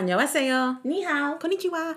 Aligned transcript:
안녕하세요. 0.00 0.78
Ni 0.84 1.02
hao. 1.02 1.36
Konnichiwa. 1.36 1.96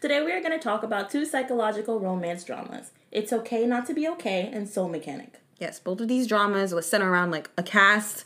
Today 0.00 0.22
we 0.22 0.30
are 0.30 0.40
going 0.40 0.52
to 0.52 0.60
talk 0.60 0.84
about 0.84 1.10
two 1.10 1.24
psychological 1.24 1.98
romance 1.98 2.44
dramas. 2.44 2.92
It's 3.10 3.32
Okay 3.32 3.66
Not 3.66 3.84
to 3.86 3.94
Be 3.94 4.06
Okay 4.10 4.48
and 4.52 4.68
Soul 4.68 4.88
Mechanic. 4.88 5.40
Yes, 5.58 5.80
both 5.80 6.00
of 6.00 6.06
these 6.06 6.28
dramas 6.28 6.72
were 6.72 6.82
centered 6.82 7.10
around 7.10 7.32
like 7.32 7.50
a 7.58 7.64
cast 7.64 8.24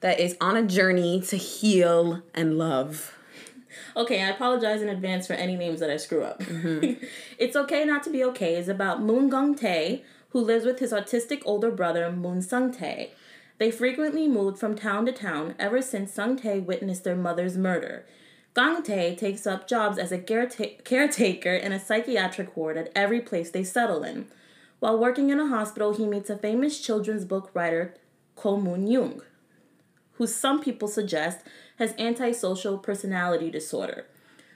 that 0.00 0.18
is 0.18 0.36
on 0.40 0.56
a 0.56 0.64
journey 0.64 1.20
to 1.28 1.36
heal 1.36 2.22
and 2.34 2.58
love. 2.58 3.16
Okay, 3.96 4.20
I 4.20 4.30
apologize 4.30 4.82
in 4.82 4.88
advance 4.88 5.28
for 5.28 5.34
any 5.34 5.54
names 5.54 5.78
that 5.78 5.90
I 5.90 5.96
screw 5.96 6.24
up. 6.24 6.42
it's 7.38 7.54
Okay 7.54 7.84
Not 7.84 8.02
to 8.02 8.10
Be 8.10 8.24
Okay 8.24 8.56
is 8.56 8.68
about 8.68 9.00
Moon 9.00 9.28
Gong 9.28 9.54
Tae, 9.54 10.02
who 10.30 10.40
lives 10.40 10.64
with 10.64 10.80
his 10.80 10.92
autistic 10.92 11.42
older 11.44 11.70
brother 11.70 12.10
Moon 12.10 12.42
Sung 12.42 12.72
Tae. 12.72 13.12
They 13.58 13.70
frequently 13.70 14.26
moved 14.26 14.58
from 14.58 14.74
town 14.74 15.06
to 15.06 15.12
town 15.12 15.54
ever 15.56 15.80
since 15.80 16.12
Sung 16.12 16.36
Tae 16.36 16.58
witnessed 16.58 17.04
their 17.04 17.14
mother's 17.14 17.56
murder. 17.56 18.06
Gong 18.55 18.83
Tae 18.83 19.13
takes 19.15 19.45
up 19.45 19.67
jobs 19.67 19.97
as 19.97 20.13
a 20.13 20.17
careta- 20.17 20.81
caretaker 20.85 21.53
in 21.53 21.73
a 21.73 21.79
psychiatric 21.79 22.55
ward 22.55 22.77
at 22.77 22.89
every 22.95 23.19
place 23.19 23.51
they 23.51 23.65
settle 23.65 24.01
in. 24.01 24.27
While 24.79 24.97
working 24.97 25.29
in 25.29 25.41
a 25.41 25.47
hospital, 25.47 25.93
he 25.93 26.05
meets 26.05 26.29
a 26.29 26.37
famous 26.37 26.79
children's 26.79 27.25
book 27.25 27.51
writer, 27.53 27.95
Ko 28.37 28.55
Moon 28.55 28.87
Young, 28.87 29.21
who 30.13 30.25
some 30.25 30.61
people 30.61 30.87
suggest 30.87 31.39
has 31.79 31.93
antisocial 31.99 32.77
personality 32.77 33.51
disorder. 33.51 34.05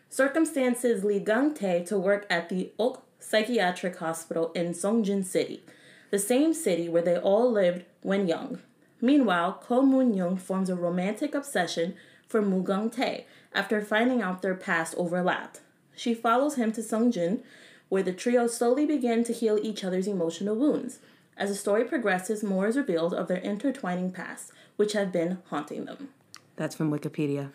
Circumstances 0.08 1.04
lead 1.04 1.26
Gang 1.26 1.54
Tae 1.54 1.84
to 1.84 2.00
work 2.00 2.26
at 2.30 2.48
the 2.48 2.72
Ok 2.80 3.02
Psychiatric 3.20 3.98
Hospital 3.98 4.54
in 4.54 4.70
Songjin 4.70 5.26
City, 5.26 5.62
the 6.10 6.20
same 6.20 6.54
city 6.54 6.88
where 6.88 7.02
they 7.02 7.18
all 7.18 7.52
lived 7.52 7.84
when 8.02 8.30
young. 8.30 8.60
Meanwhile, 9.02 9.62
Ko 9.62 9.82
Moon 9.82 10.14
Young 10.14 10.38
forms 10.38 10.70
a 10.70 10.76
romantic 10.76 11.36
obsession 11.36 11.95
for 12.30 12.42
Moon 12.42 12.64
Gang 12.64 12.90
Tae 12.90 13.26
after 13.54 13.82
finding 13.82 14.22
out 14.22 14.42
their 14.42 14.56
past 14.56 14.96
overlapped. 14.98 15.60
She 15.96 16.14
follows 16.14 16.56
him 16.56 16.72
to 16.74 16.82
Songjin, 16.82 17.42
where 17.90 18.04
the 18.04 18.14
trio 18.14 18.48
slowly 18.48 18.86
begin 18.86 19.24
to 19.26 19.34
heal 19.34 19.60
each 19.62 19.84
other's 19.84 20.08
emotional 20.08 20.56
wounds. 20.56 21.00
As 21.36 21.50
the 21.50 21.56
story 21.56 21.84
progresses, 21.84 22.44
more 22.44 22.68
is 22.68 22.78
revealed 22.78 23.14
of 23.14 23.28
their 23.28 23.38
intertwining 23.38 24.12
past, 24.12 24.52
which 24.78 24.94
have 24.94 25.12
been 25.12 25.40
haunting 25.50 25.86
them. 25.86 26.10
That's 26.56 26.76
from 26.76 26.92
Wikipedia. 26.92 27.52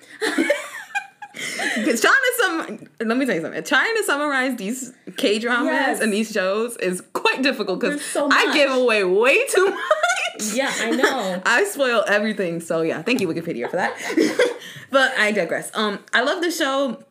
Because 1.76 2.00
trying 2.00 2.14
to 2.14 2.32
sum, 2.38 2.88
let 3.00 3.16
me 3.18 3.26
tell 3.26 3.34
you 3.34 3.40
something. 3.42 3.62
Trying 3.64 3.96
to 3.96 4.04
summarize 4.04 4.56
these 4.56 4.92
K 5.16 5.38
dramas 5.40 5.66
Yes. 5.72 6.00
and 6.00 6.12
these 6.12 6.30
shows 6.30 6.76
is 6.76 7.02
quite 7.12 7.42
difficult 7.42 7.80
because 7.80 8.04
so 8.04 8.28
I 8.30 8.54
give 8.54 8.70
away 8.70 9.02
way 9.04 9.44
too 9.48 9.66
much. 9.70 9.80
Yeah, 10.52 10.72
I 10.76 10.90
know. 10.90 11.42
I 11.46 11.64
spoil 11.64 12.04
everything. 12.06 12.60
So 12.60 12.82
yeah, 12.82 13.02
thank 13.02 13.20
you 13.20 13.28
Wikipedia 13.28 13.70
for 13.70 13.76
that. 13.76 13.94
but 14.90 15.16
I 15.18 15.32
digress. 15.32 15.70
Um, 15.74 16.00
I 16.12 16.22
love 16.22 16.42
the 16.42 16.50
show 16.50 17.04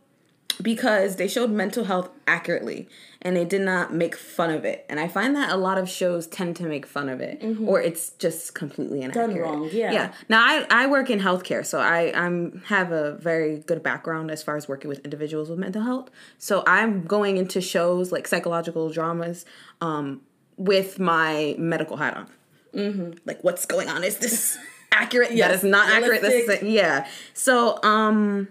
because 0.61 1.15
they 1.15 1.27
showed 1.27 1.49
mental 1.49 1.85
health 1.85 2.09
accurately 2.27 2.87
and 3.21 3.35
they 3.35 3.45
did 3.45 3.61
not 3.61 3.93
make 3.93 4.15
fun 4.15 4.49
of 4.49 4.65
it. 4.65 4.85
And 4.89 4.99
I 4.99 5.07
find 5.07 5.35
that 5.35 5.49
a 5.49 5.55
lot 5.55 5.77
of 5.77 5.89
shows 5.89 6.27
tend 6.27 6.55
to 6.57 6.63
make 6.63 6.85
fun 6.85 7.09
of 7.09 7.21
it 7.21 7.43
or 7.65 7.81
it's 7.81 8.09
just 8.11 8.53
completely 8.53 9.01
inaccurate. 9.01 9.41
wrong, 9.41 9.69
yeah. 9.71 9.91
Yeah. 9.91 10.13
Now 10.29 10.41
I, 10.41 10.65
I 10.69 10.87
work 10.87 11.09
in 11.09 11.19
healthcare, 11.19 11.65
so 11.65 11.79
I 11.79 12.11
I'm 12.13 12.61
have 12.67 12.91
a 12.91 13.13
very 13.13 13.59
good 13.59 13.81
background 13.81 14.29
as 14.29 14.43
far 14.43 14.57
as 14.57 14.67
working 14.67 14.89
with 14.89 14.99
individuals 14.99 15.49
with 15.49 15.59
mental 15.59 15.83
health. 15.83 16.09
So 16.37 16.63
I'm 16.67 17.05
going 17.05 17.37
into 17.37 17.61
shows 17.61 18.11
like 18.11 18.27
psychological 18.27 18.89
dramas 18.89 19.45
um, 19.81 20.21
with 20.57 20.99
my 20.99 21.55
medical 21.57 21.97
hat 21.97 22.17
on 22.17 22.29
like 22.73 23.43
what's 23.43 23.65
going 23.65 23.89
on? 23.89 24.03
Is 24.03 24.17
this 24.17 24.57
accurate? 24.91 25.29
That 25.29 25.37
Yes, 25.37 25.57
is 25.57 25.63
not 25.63 25.89
accurate. 25.89 26.21
This 26.21 26.49
is 26.49 26.63
yeah. 26.63 27.07
So 27.33 27.79
um 27.83 28.47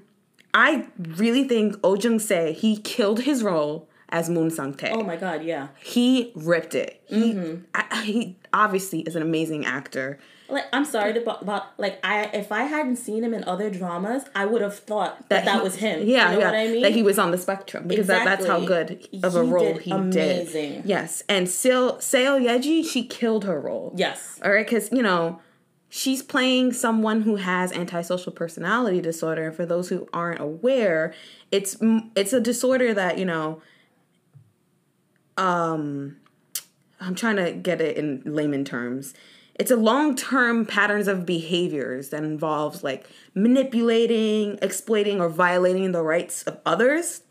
i 0.55 0.87
really 0.99 1.49
think 1.49 1.75
oh 1.83 1.94
jung 1.94 2.19
se 2.19 2.53
he 2.53 2.77
killed 2.77 3.21
his 3.21 3.43
role 3.43 3.88
as 4.12 4.28
moon 4.31 4.50
sang 4.50 4.75
tae 4.75 4.91
Oh 4.91 5.03
my 5.03 5.17
god, 5.17 5.43
yeah. 5.43 5.69
he 5.83 6.33
ripped 6.37 6.75
it 6.75 7.03
he 7.06 7.33
mm-hmm. 7.34 7.65
I, 7.75 8.03
he 8.05 8.37
obviously 8.53 9.00
is 9.00 9.17
an 9.17 9.23
amazing 9.23 9.65
actor 9.67 10.19
Like 10.49 10.67
I'm 10.73 10.84
sorry 10.84 11.15
to, 11.15 11.21
about 11.41 11.65
like 11.78 11.99
I 12.05 12.25
if 12.43 12.53
I 12.53 12.65
hadn't 12.65 12.97
seen 12.97 13.25
him 13.25 13.33
in 13.33 13.43
other 13.45 13.71
dramas, 13.71 14.25
I 14.34 14.45
would 14.45 14.61
have 14.61 14.78
thought 14.78 15.15
that 15.31 15.47
that, 15.47 15.56
he- 15.56 15.62
was 15.62 15.77
him. 15.77 15.97
Yeah, 16.06 16.33
you 16.33 16.34
know 16.34 16.41
yeah. 16.41 16.51
what 16.51 16.55
I 16.55 16.67
mean? 16.69 16.83
That 16.83 16.93
he 16.93 17.03
was 17.03 17.19
on 17.19 17.31
the 17.31 17.39
spectrum 17.39 17.89
because 17.89 18.06
that, 18.09 18.25
that's 18.27 18.47
how 18.47 18.61
good 18.75 18.91
of 19.22 19.34
a 19.34 19.45
He 19.45 19.51
role 19.51 19.72
did 19.72 19.83
he 19.87 19.91
amazing. 19.93 20.72
did. 20.83 20.84
Yes, 20.84 21.11
and 21.27 21.47
Seo 21.47 21.81
Seo 22.11 22.33
Yeji, 22.47 22.84
she 22.84 23.01
killed 23.19 23.45
her 23.45 23.59
role. 23.69 23.95
yes. 23.97 24.39
All 24.45 24.53
right, 24.53 24.67
because 24.67 24.93
you 24.93 25.03
know 25.09 25.41
she's 25.89 26.22
playing 26.22 26.75
someone 26.75 27.22
who 27.22 27.37
has 27.37 27.72
antisocial 27.72 28.33
personality 28.33 29.01
disorder. 29.01 29.45
And 29.49 29.56
for 29.56 29.65
those 29.65 29.89
who 29.89 30.06
aren't 30.12 30.41
aware, 30.51 31.15
it's 31.51 31.72
it's 32.15 32.34
a 32.34 32.43
disorder 32.43 32.93
that 32.93 33.17
you 33.17 33.25
know. 33.25 33.62
Um, 35.37 36.16
I'm 37.00 37.15
trying 37.15 37.37
to 37.37 37.53
get 37.53 37.81
it 37.81 37.97
in 37.97 38.22
layman 38.25 38.65
terms. 38.65 39.15
It's 39.54 39.70
a 39.70 39.76
long 39.76 40.16
term 40.16 40.65
patterns 40.66 41.09
of 41.09 41.26
behaviors 41.26 42.09
that 42.10 42.22
involves 42.25 42.82
like 42.82 43.09
manipulating, 43.34 44.59
exploiting, 44.62 45.21
or 45.21 45.28
violating 45.28 45.92
the 45.92 46.03
rights 46.03 46.42
of 46.44 46.59
others. 46.65 47.22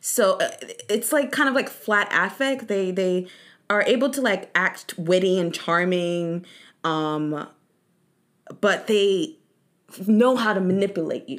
So 0.00 0.38
uh, 0.38 0.50
it's 0.88 1.12
like 1.12 1.32
kind 1.32 1.48
of 1.48 1.54
like 1.54 1.68
flat 1.68 2.08
affect. 2.12 2.68
They 2.68 2.90
they 2.92 3.26
are 3.70 3.82
able 3.86 4.10
to 4.10 4.20
like 4.20 4.50
act 4.54 4.94
witty 4.98 5.38
and 5.38 5.52
charming, 5.52 6.44
um, 6.84 7.48
but 8.60 8.86
they 8.86 9.36
know 10.06 10.36
how 10.36 10.52
to 10.52 10.60
manipulate 10.60 11.28
you. 11.28 11.38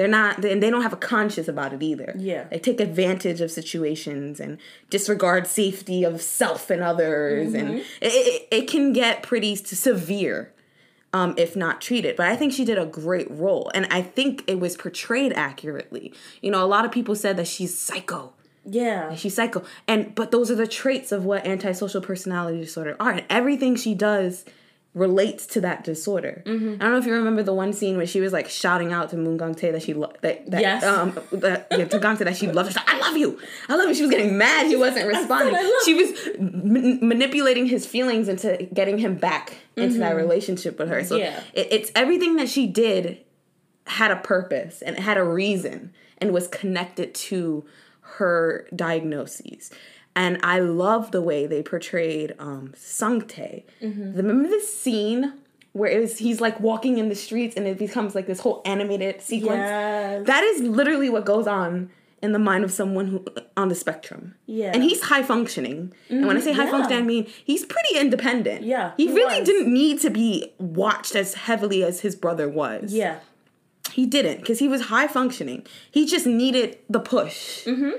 They're 0.00 0.08
not, 0.08 0.42
and 0.46 0.62
they 0.62 0.70
don't 0.70 0.80
have 0.80 0.94
a 0.94 0.96
conscience 0.96 1.46
about 1.46 1.74
it 1.74 1.82
either. 1.82 2.14
Yeah. 2.16 2.44
they 2.44 2.58
take 2.58 2.80
advantage 2.80 3.42
of 3.42 3.50
situations 3.50 4.40
and 4.40 4.56
disregard 4.88 5.46
safety 5.46 6.04
of 6.04 6.22
self 6.22 6.70
and 6.70 6.82
others, 6.82 7.52
and 7.52 7.80
it, 7.80 7.84
it, 8.00 8.48
it 8.50 8.66
can 8.66 8.94
get 8.94 9.22
pretty 9.22 9.56
severe 9.56 10.54
um, 11.12 11.34
if 11.36 11.54
not 11.54 11.82
treated. 11.82 12.16
But 12.16 12.28
I 12.28 12.36
think 12.36 12.54
she 12.54 12.64
did 12.64 12.78
a 12.78 12.86
great 12.86 13.30
role, 13.30 13.70
and 13.74 13.86
I 13.90 14.00
think 14.00 14.42
it 14.46 14.58
was 14.58 14.74
portrayed 14.74 15.34
accurately. 15.34 16.14
You 16.40 16.50
know, 16.50 16.64
a 16.64 16.66
lot 16.66 16.86
of 16.86 16.92
people 16.92 17.14
said 17.14 17.36
that 17.36 17.46
she's 17.46 17.78
psycho. 17.78 18.32
Yeah. 18.64 19.14
She's 19.16 19.34
psycho, 19.34 19.64
and 19.86 20.14
but 20.14 20.30
those 20.30 20.50
are 20.50 20.54
the 20.56 20.66
traits 20.66 21.12
of 21.12 21.26
what 21.26 21.46
antisocial 21.46 22.00
personality 22.00 22.58
disorder 22.58 22.96
are, 22.98 23.10
and 23.10 23.24
everything 23.28 23.76
she 23.76 23.94
does 23.94 24.46
relates 24.92 25.46
to 25.46 25.60
that 25.60 25.84
disorder. 25.84 26.42
I 26.46 26.50
don't 26.50 26.78
know 26.80 26.98
if 26.98 27.06
you 27.06 27.12
remember 27.14 27.44
the 27.44 27.54
one 27.54 27.72
scene 27.72 27.96
where 27.96 28.06
she 28.08 28.20
was 28.20 28.32
like 28.32 28.48
shouting 28.48 28.92
out 28.92 29.10
to 29.10 29.16
Moon 29.16 29.36
Gang 29.36 29.54
Tae 29.54 29.70
that 29.70 29.82
she 29.82 29.94
lo- 29.94 30.12
that, 30.22 30.50
that 30.50 30.60
Yes. 30.60 30.82
um 30.82 31.16
that 31.30 31.68
yeah, 31.70 31.84
to 31.84 31.98
Gang 32.00 32.16
Tae 32.16 32.24
that 32.24 32.36
she 32.36 32.50
loved 32.50 32.72
her. 32.72 32.80
Like, 32.80 32.92
I 32.92 32.98
love 32.98 33.16
you, 33.16 33.38
I 33.68 33.76
love 33.76 33.88
you. 33.88 33.94
She 33.94 34.02
was 34.02 34.10
getting 34.10 34.36
mad. 34.36 34.66
He 34.66 34.74
wasn't 34.74 35.06
responding. 35.06 35.54
She 35.84 35.94
was 35.94 36.10
m- 36.38 37.06
manipulating 37.08 37.66
his 37.66 37.86
feelings 37.86 38.28
into 38.28 38.68
getting 38.74 38.98
him 38.98 39.14
back 39.14 39.58
into 39.76 39.98
that 39.98 40.16
relationship 40.16 40.76
with 40.78 40.88
her. 40.88 41.04
So 41.04 41.16
Yeah. 41.16 41.40
it, 41.54 41.68
it's 41.70 41.92
everything 41.94 42.34
that 42.36 42.48
she 42.48 42.66
did 42.66 43.18
had 43.86 44.10
a 44.10 44.16
purpose 44.16 44.82
and 44.82 44.96
it 44.96 45.02
had 45.02 45.16
a 45.18 45.24
reason 45.24 45.92
and 46.18 46.32
was 46.32 46.48
connected 46.48 47.14
to 47.14 47.64
her 48.18 48.66
diagnoses. 48.74 49.70
And 50.16 50.38
I 50.42 50.58
love 50.58 51.12
the 51.12 51.22
way 51.22 51.46
they 51.46 51.62
portrayed 51.62 52.34
um, 52.38 52.72
Sung 52.76 53.22
Tae. 53.22 53.64
Remember 53.80 54.48
this 54.48 54.72
scene 54.76 55.34
where 55.72 55.88
it 55.90 56.00
was 56.00 56.18
he's 56.18 56.40
like 56.40 56.58
walking 56.60 56.98
in 56.98 57.08
the 57.08 57.14
streets 57.14 57.56
and 57.56 57.66
it 57.66 57.78
becomes 57.78 58.14
like 58.14 58.26
this 58.26 58.40
whole 58.40 58.60
animated 58.64 59.20
sequence? 59.22 59.58
Yes. 59.60 60.26
That 60.26 60.42
is 60.42 60.62
literally 60.62 61.08
what 61.10 61.24
goes 61.24 61.46
on 61.46 61.90
in 62.22 62.32
the 62.32 62.38
mind 62.38 62.64
of 62.64 62.72
someone 62.72 63.06
who 63.06 63.24
on 63.56 63.68
the 63.68 63.74
spectrum. 63.74 64.34
Yeah. 64.46 64.72
And 64.74 64.82
he's 64.82 65.00
high 65.00 65.22
functioning. 65.22 65.92
and 66.10 66.26
when 66.26 66.36
I 66.36 66.40
say 66.40 66.52
high 66.52 66.64
yeah. 66.64 66.70
functioning, 66.72 66.98
I 66.98 67.06
mean 67.06 67.26
he's 67.44 67.64
pretty 67.64 67.96
independent. 67.98 68.64
Yeah, 68.64 68.92
He, 68.96 69.06
he 69.06 69.14
really 69.14 69.38
was. 69.40 69.48
didn't 69.48 69.72
need 69.72 70.00
to 70.00 70.10
be 70.10 70.52
watched 70.58 71.14
as 71.14 71.34
heavily 71.34 71.82
as 71.84 72.00
his 72.00 72.16
brother 72.16 72.48
was. 72.48 72.92
Yeah. 72.92 73.20
He 73.92 74.06
didn't 74.06 74.38
because 74.40 74.58
he 74.58 74.68
was 74.68 74.82
high 74.82 75.06
functioning. 75.06 75.66
He 75.90 76.04
just 76.04 76.26
needed 76.26 76.78
the 76.90 77.00
push. 77.00 77.64
Mm-hmm. 77.64 77.92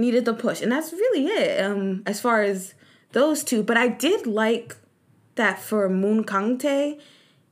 Needed 0.00 0.24
the 0.24 0.34
push. 0.34 0.62
And 0.62 0.72
that's 0.72 0.92
really 0.92 1.26
it 1.26 1.64
um, 1.64 2.02
as 2.06 2.20
far 2.20 2.42
as 2.42 2.74
those 3.12 3.44
two. 3.44 3.62
But 3.62 3.76
I 3.76 3.88
did 3.88 4.26
like 4.26 4.76
that 5.34 5.60
for 5.60 5.88
Moon 5.88 6.22
Gang 6.22 6.58
Tae, 6.58 6.98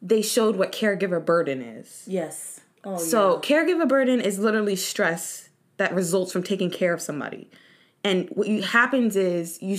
they 0.00 0.22
showed 0.22 0.56
what 0.56 0.72
caregiver 0.72 1.24
burden 1.24 1.60
is. 1.60 2.04
Yes. 2.06 2.60
Oh 2.84 2.96
So, 2.96 3.40
caregiver 3.40 3.88
burden 3.88 4.20
is 4.20 4.38
literally 4.38 4.76
stress 4.76 5.48
that 5.76 5.94
results 5.94 6.32
from 6.32 6.42
taking 6.42 6.70
care 6.70 6.92
of 6.94 7.00
somebody. 7.00 7.50
And 8.04 8.28
what 8.30 8.48
you, 8.48 8.62
happens 8.62 9.16
is 9.16 9.60
you 9.60 9.76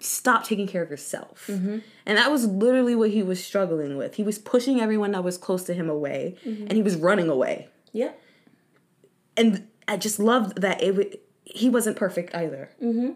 stop 0.00 0.44
taking 0.44 0.66
care 0.66 0.82
of 0.82 0.90
yourself. 0.90 1.48
And 1.48 1.82
that 2.18 2.30
was 2.30 2.46
literally 2.46 2.96
what 2.96 3.10
he 3.10 3.22
was 3.22 3.42
struggling 3.44 3.96
with. 3.96 4.14
He 4.14 4.22
was 4.24 4.38
pushing 4.38 4.80
everyone 4.80 5.12
that 5.12 5.22
was 5.22 5.38
close 5.38 5.62
to 5.64 5.74
him 5.74 5.88
away, 5.88 6.36
and 6.44 6.72
he 6.72 6.82
was 6.82 6.96
running 6.96 7.28
away. 7.28 7.68
yeah. 7.92 8.12
And 9.36 9.68
I 9.88 9.96
just 9.96 10.18
loved 10.18 10.60
that 10.60 10.82
it. 10.82 10.92
w- 10.92 11.16
He 11.54 11.68
wasn't 11.70 11.96
perfect 11.96 12.34
either. 12.34 12.70
Mm-hmm. 12.82 13.10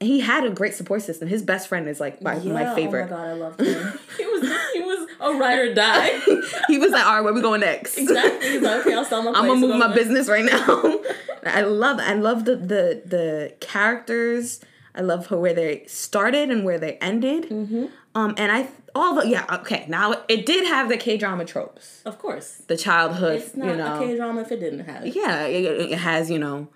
He 0.00 0.20
had 0.20 0.44
a 0.44 0.50
great 0.50 0.74
support 0.74 1.02
system. 1.02 1.28
His 1.28 1.42
best 1.42 1.68
friend 1.68 1.88
is 1.88 2.00
like 2.00 2.20
my, 2.20 2.34
my 2.38 2.74
favorite. 2.74 3.04
Oh 3.10 3.16
my 3.16 3.16
god, 3.16 3.28
I 3.28 3.32
loved 3.32 3.60
him. 3.62 3.98
he 4.18 4.24
was 4.26 4.42
he 4.74 4.80
was 4.80 5.08
A 5.20 5.32
ride 5.38 5.58
or 5.58 5.74
die. 5.74 6.18
he 6.68 6.78
was 6.78 6.90
like, 6.92 7.06
all 7.06 7.14
right, 7.14 7.20
where 7.24 7.32
we 7.32 7.40
going 7.40 7.60
next? 7.60 7.96
exactly. 7.96 8.50
He's 8.50 8.60
like, 8.62 8.80
okay, 8.80 8.94
I'll 8.94 9.04
sell 9.04 9.22
my. 9.22 9.30
I'm 9.38 9.46
gonna 9.46 9.60
move 9.60 9.76
my 9.76 9.94
business 9.94 10.28
right 10.28 10.44
now. 10.44 10.98
I 11.46 11.62
love 11.62 11.98
I 12.00 12.14
love 12.14 12.44
the 12.44 12.56
the 12.56 13.02
the 13.06 13.54
characters. 13.60 14.60
I 14.94 15.00
love 15.00 15.26
how 15.28 15.38
where 15.38 15.54
they 15.54 15.84
started 15.86 16.50
and 16.50 16.64
where 16.64 16.78
they 16.78 16.94
ended. 16.98 17.48
Mm-hmm. 17.50 17.86
Um, 18.14 18.34
and 18.36 18.52
I 18.52 18.68
all 18.94 19.14
the 19.16 19.28
yeah 19.28 19.44
okay 19.60 19.86
now 19.88 20.14
it 20.28 20.46
did 20.46 20.66
have 20.66 20.88
the 20.88 20.96
K 20.96 21.16
drama 21.16 21.44
tropes, 21.44 22.02
Of 22.04 22.18
course. 22.18 22.62
the 22.68 22.76
childhood. 22.76 23.40
It's 23.42 23.56
not 23.56 23.68
you 23.70 23.76
know, 23.76 23.96
a 23.96 23.98
K 23.98 24.16
drama 24.16 24.42
if 24.42 24.52
it 24.52 24.60
didn't 24.60 24.80
have. 24.86 25.06
yeah, 25.06 25.42
it, 25.46 25.64
it 25.92 25.98
has 25.98 26.30
you 26.30 26.38
know, 26.38 26.68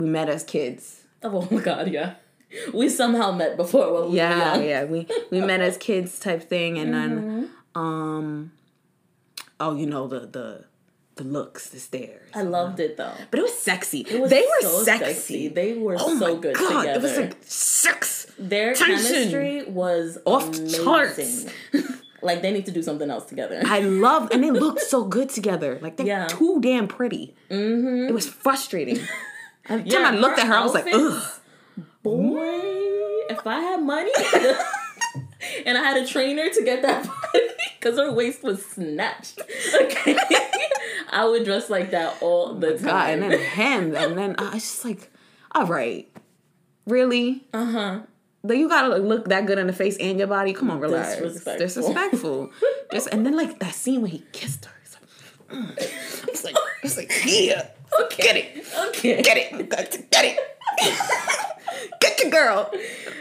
we 0.00 0.06
met 0.08 0.28
as 0.28 0.42
kids. 0.44 0.96
Oh 1.22 1.46
my 1.50 1.60
god, 1.60 1.88
yeah. 1.88 2.14
We 2.72 2.88
somehow 2.88 3.30
met 3.32 3.56
before 3.58 3.92
when 3.92 4.10
we 4.10 4.16
Yeah, 4.16 4.56
yeah, 4.58 4.84
we 4.84 5.06
we 5.30 5.40
met 5.50 5.60
as 5.60 5.76
kids 5.76 6.18
type 6.18 6.42
thing, 6.48 6.78
and 6.78 6.94
then 6.94 7.10
Mm-hmm. 7.20 7.80
um, 7.80 8.52
oh 9.60 9.76
you 9.76 9.86
know 9.86 10.08
the 10.08 10.20
the 10.20 10.64
the 11.16 11.24
looks, 11.24 11.68
the 11.68 11.78
stares. 11.78 12.30
I 12.34 12.40
loved 12.42 12.80
it 12.80 12.96
though. 12.96 13.12
but 13.30 13.38
it 13.38 13.42
was 13.42 13.56
sexy. 13.58 14.00
It 14.00 14.18
was 14.20 14.30
they 14.30 14.40
were 14.40 14.62
so 14.62 14.82
sexy. 14.84 15.48
They 15.48 15.74
were 15.74 15.96
Oh 16.00 16.18
so 16.18 16.36
good 16.38 16.56
god, 16.56 16.80
together. 16.84 16.98
it 16.98 17.02
was 17.02 17.18
like 17.18 17.36
sex. 17.42 18.26
Their 18.38 18.72
tension. 18.74 19.12
chemistry 19.12 19.64
was 19.64 20.16
Off 20.24 20.48
amazing. 20.48 20.82
charts. 20.84 21.46
like 22.22 22.40
they 22.40 22.50
need 22.52 22.64
to 22.64 22.72
do 22.72 22.82
something 22.82 23.10
else 23.10 23.26
together. 23.26 23.60
I 23.66 23.80
love, 23.80 24.30
and 24.32 24.42
they 24.42 24.50
looked 24.50 24.80
so 24.80 25.04
good 25.04 25.28
together. 25.28 25.78
Like 25.82 25.98
they're 25.98 26.06
Yeah. 26.06 26.26
too 26.28 26.58
damn 26.62 26.88
pretty. 26.88 27.34
Mm-hmm. 27.50 28.08
It 28.08 28.14
was 28.14 28.26
frustrating. 28.26 29.00
Every 29.70 29.88
time 29.88 30.02
Yeah, 30.02 30.08
I 30.10 30.14
looked 30.20 30.38
at 30.38 30.46
her, 30.48 30.54
I 30.54 30.62
was 30.64 30.74
like, 30.74 30.86
ugh. 30.92 31.22
Boy, 32.02 32.38
if 33.30 33.46
I 33.46 33.60
had 33.60 33.82
money 33.82 34.10
and 35.66 35.78
I 35.78 35.82
had 35.82 35.96
a 36.02 36.06
trainer 36.06 36.48
to 36.50 36.64
get 36.64 36.82
that 36.82 37.06
body 37.06 37.46
because 37.78 37.98
her 37.98 38.10
waist 38.12 38.42
was 38.42 38.64
snatched, 38.64 39.40
okay, 39.82 40.16
I 41.10 41.26
would 41.26 41.44
dress 41.44 41.68
like 41.70 41.90
that 41.92 42.20
all 42.22 42.54
the 42.54 42.74
Oh 42.74 42.78
God, 42.78 43.10
and 43.10 43.22
then 43.22 43.38
him, 43.38 43.94
and 43.94 44.16
then 44.18 44.34
I 44.38 44.54
was 44.54 44.62
just 44.62 44.84
like, 44.84 45.10
all 45.52 45.66
right, 45.66 46.10
really? 46.86 47.46
Uh 47.52 47.64
huh. 47.66 48.00
Like 48.42 48.58
you 48.58 48.68
gotta 48.68 48.96
look 48.96 49.28
that 49.28 49.44
good 49.44 49.58
in 49.58 49.66
the 49.66 49.72
face 49.74 49.98
and 49.98 50.18
your 50.18 50.28
body. 50.28 50.54
Come 50.54 50.70
on, 50.70 50.80
relax. 50.80 51.16
Disrespectful. 51.16 51.58
Disrespectful. 51.66 52.50
Just 52.92 53.08
and 53.12 53.26
then 53.26 53.36
like 53.36 53.58
that 53.58 53.74
scene 53.74 54.00
when 54.00 54.10
he 54.10 54.24
kissed 54.32 54.64
her. 54.64 54.72
It's 55.52 56.44
like, 56.44 56.54
mm. 56.54 56.66
it's 56.82 56.96
like, 56.96 57.12
yeah, 57.26 57.68
Okay. 58.02 58.22
get 58.22 58.36
it, 58.36 58.66
Okay. 58.88 59.22
get 59.22 59.36
it, 59.36 59.70
get 60.10 60.24
it, 60.24 60.38
get 62.00 62.20
your 62.22 62.30
girl. 62.30 62.70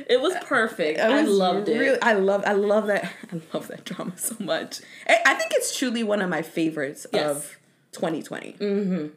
It 0.07 0.21
was 0.21 0.33
perfect. 0.43 0.99
I 0.99 1.19
I 1.19 1.21
was 1.23 1.31
loved 1.31 1.69
it. 1.69 1.99
I 2.01 2.13
love, 2.13 2.43
I 2.45 2.53
love 2.53 2.87
that. 2.87 3.11
I 3.31 3.41
love 3.53 3.67
that 3.67 3.85
drama 3.85 4.17
so 4.17 4.35
much. 4.39 4.81
I, 5.07 5.17
I 5.25 5.33
think 5.35 5.51
it's 5.53 5.77
truly 5.77 6.03
one 6.03 6.21
of 6.21 6.29
my 6.29 6.41
favorites 6.41 7.05
Yes. 7.13 7.29
of 7.29 7.57
2020 7.93 8.53
mm-hmm. 8.59 9.07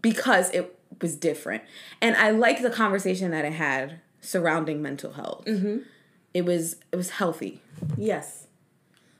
because 0.00 0.50
it 0.50 0.78
was 1.00 1.16
different, 1.16 1.62
and 2.00 2.16
I 2.16 2.30
like 2.30 2.62
the 2.62 2.70
conversation 2.70 3.30
that 3.32 3.44
it 3.44 3.52
had 3.54 4.00
surrounding 4.20 4.80
mental 4.82 5.12
health. 5.12 5.44
Mm-hmm. 5.46 5.78
It 6.34 6.44
was, 6.44 6.76
it 6.92 6.96
was 6.96 7.10
healthy. 7.10 7.60
Yes. 7.96 8.41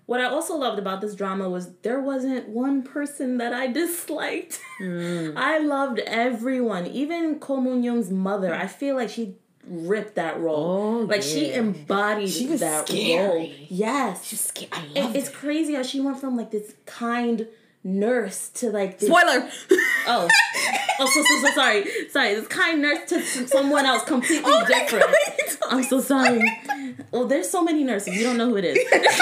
What 0.07 0.21
I 0.21 0.25
also 0.25 0.57
loved 0.57 0.79
about 0.79 1.01
this 1.01 1.15
drama 1.15 1.49
was 1.49 1.71
there 1.83 2.01
wasn't 2.01 2.49
one 2.49 2.83
person 2.83 3.39
that 3.39 3.53
I 3.53 3.67
disliked. 3.81 4.61
Mm. 4.81 5.35
I 5.37 5.59
loved 5.59 6.01
everyone, 6.01 6.87
even 6.89 7.39
Ko 7.39 7.61
Moon 7.61 7.83
Young's 7.83 8.11
mother. 8.11 8.53
I 8.55 8.67
feel 8.67 8.97
like 8.97 9.09
she 9.11 9.37
ripped 9.65 10.17
that 10.17 10.41
role. 10.41 11.03
Oh, 11.03 11.05
like 11.05 11.23
she 11.23 11.53
embodied 11.53 12.29
She 12.31 12.49
was 12.49 12.61
that 12.61 12.89
scary. 12.89 13.29
role. 13.29 13.51
Yes. 13.69 14.29
Just 14.29 14.49
sca- 14.49 14.67
I 14.73 14.85
It- 14.95 15.03
love 15.05 15.17
it's 15.17 15.29
crazy 15.29 15.75
how 15.75 15.83
she 15.85 16.01
went 16.01 16.19
from 16.21 16.37
like 16.37 16.51
this 16.51 16.75
kind 16.85 17.47
nurse 17.85 18.49
to 18.55 18.71
like 18.71 18.99
this 18.99 19.09
Spoiler. 19.09 19.49
Oh. 20.09 20.29
Oh, 20.99 21.07
so, 21.07 21.23
so, 21.23 21.47
so 21.47 21.55
sorry. 21.55 21.85
Sorry, 22.11 22.35
this 22.35 22.49
kind 22.49 22.83
nurse 22.83 23.09
to 23.11 23.23
someone 23.47 23.87
else 23.87 24.03
completely 24.05 24.51
Oh 24.53 24.65
different. 24.67 25.05
God. 25.61 25.69
I'm 25.71 25.85
so 25.85 26.01
sorry. 26.01 26.43
Well, 27.13 27.27
there's 27.29 27.49
so 27.49 27.63
many 27.63 27.85
nurses. 27.85 28.17
You 28.17 28.25
don't 28.25 28.37
know 28.37 28.49
who 28.51 28.57
it 28.57 28.65
is. 28.65 28.79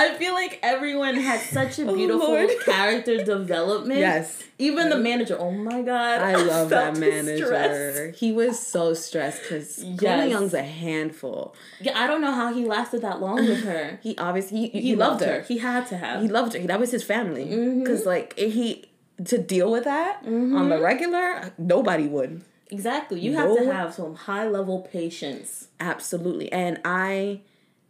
I 0.00 0.14
feel 0.14 0.32
like 0.32 0.60
everyone 0.62 1.16
had 1.16 1.40
such 1.40 1.78
a 1.78 1.84
beautiful 1.92 2.28
Oh, 2.28 2.58
character 2.64 3.24
development. 3.24 4.00
Yes. 4.00 4.42
Even 4.58 4.88
the 4.90 4.96
manager. 4.96 5.36
Oh 5.38 5.50
my 5.50 5.82
god. 5.82 6.20
I 6.20 6.34
love 6.52 6.68
that 6.70 6.96
manager. 6.96 8.12
He 8.16 8.30
was 8.32 8.58
so 8.74 8.94
stressed 8.94 9.42
because 9.42 9.82
Yes. 9.82 10.30
Young's 10.30 10.54
a 10.54 10.62
handful. 10.62 11.54
Yeah, 11.80 11.98
I 11.98 12.06
don't 12.06 12.20
know 12.20 12.32
how 12.32 12.52
he 12.54 12.64
lasted 12.64 13.02
that 13.02 13.20
long 13.20 13.36
with 13.36 13.64
her. 13.64 13.98
He 14.02 14.16
obviously 14.18 14.68
he, 14.68 14.80
He, 14.80 14.96
loved 14.96 15.22
her. 15.24 15.42
He 15.42 15.58
had 15.58 15.86
to 15.88 15.96
have. 15.96 16.22
He 16.22 16.28
loved 16.28 16.54
her. 16.54 16.60
That 16.60 16.80
was 16.80 16.90
his 16.92 17.04
family. 17.04 17.46
Mm-hmm. 17.46 17.80
Because 17.80 18.06
like 18.06 18.38
he 18.38 18.84
to 19.24 19.36
deal 19.38 19.70
with 19.72 19.84
that 19.84 20.22
on 20.24 20.68
the 20.68 20.80
regular, 20.80 21.52
nobody 21.58 22.06
would. 22.06 22.42
exactly. 22.70 23.18
You 23.20 23.34
have 23.34 23.56
to 23.56 23.64
have 23.72 23.94
some 23.94 24.14
high 24.14 24.46
level 24.48 24.82
patience. 24.82 25.68
Absolutely. 25.80 26.52
And 26.52 26.80
I 26.84 27.40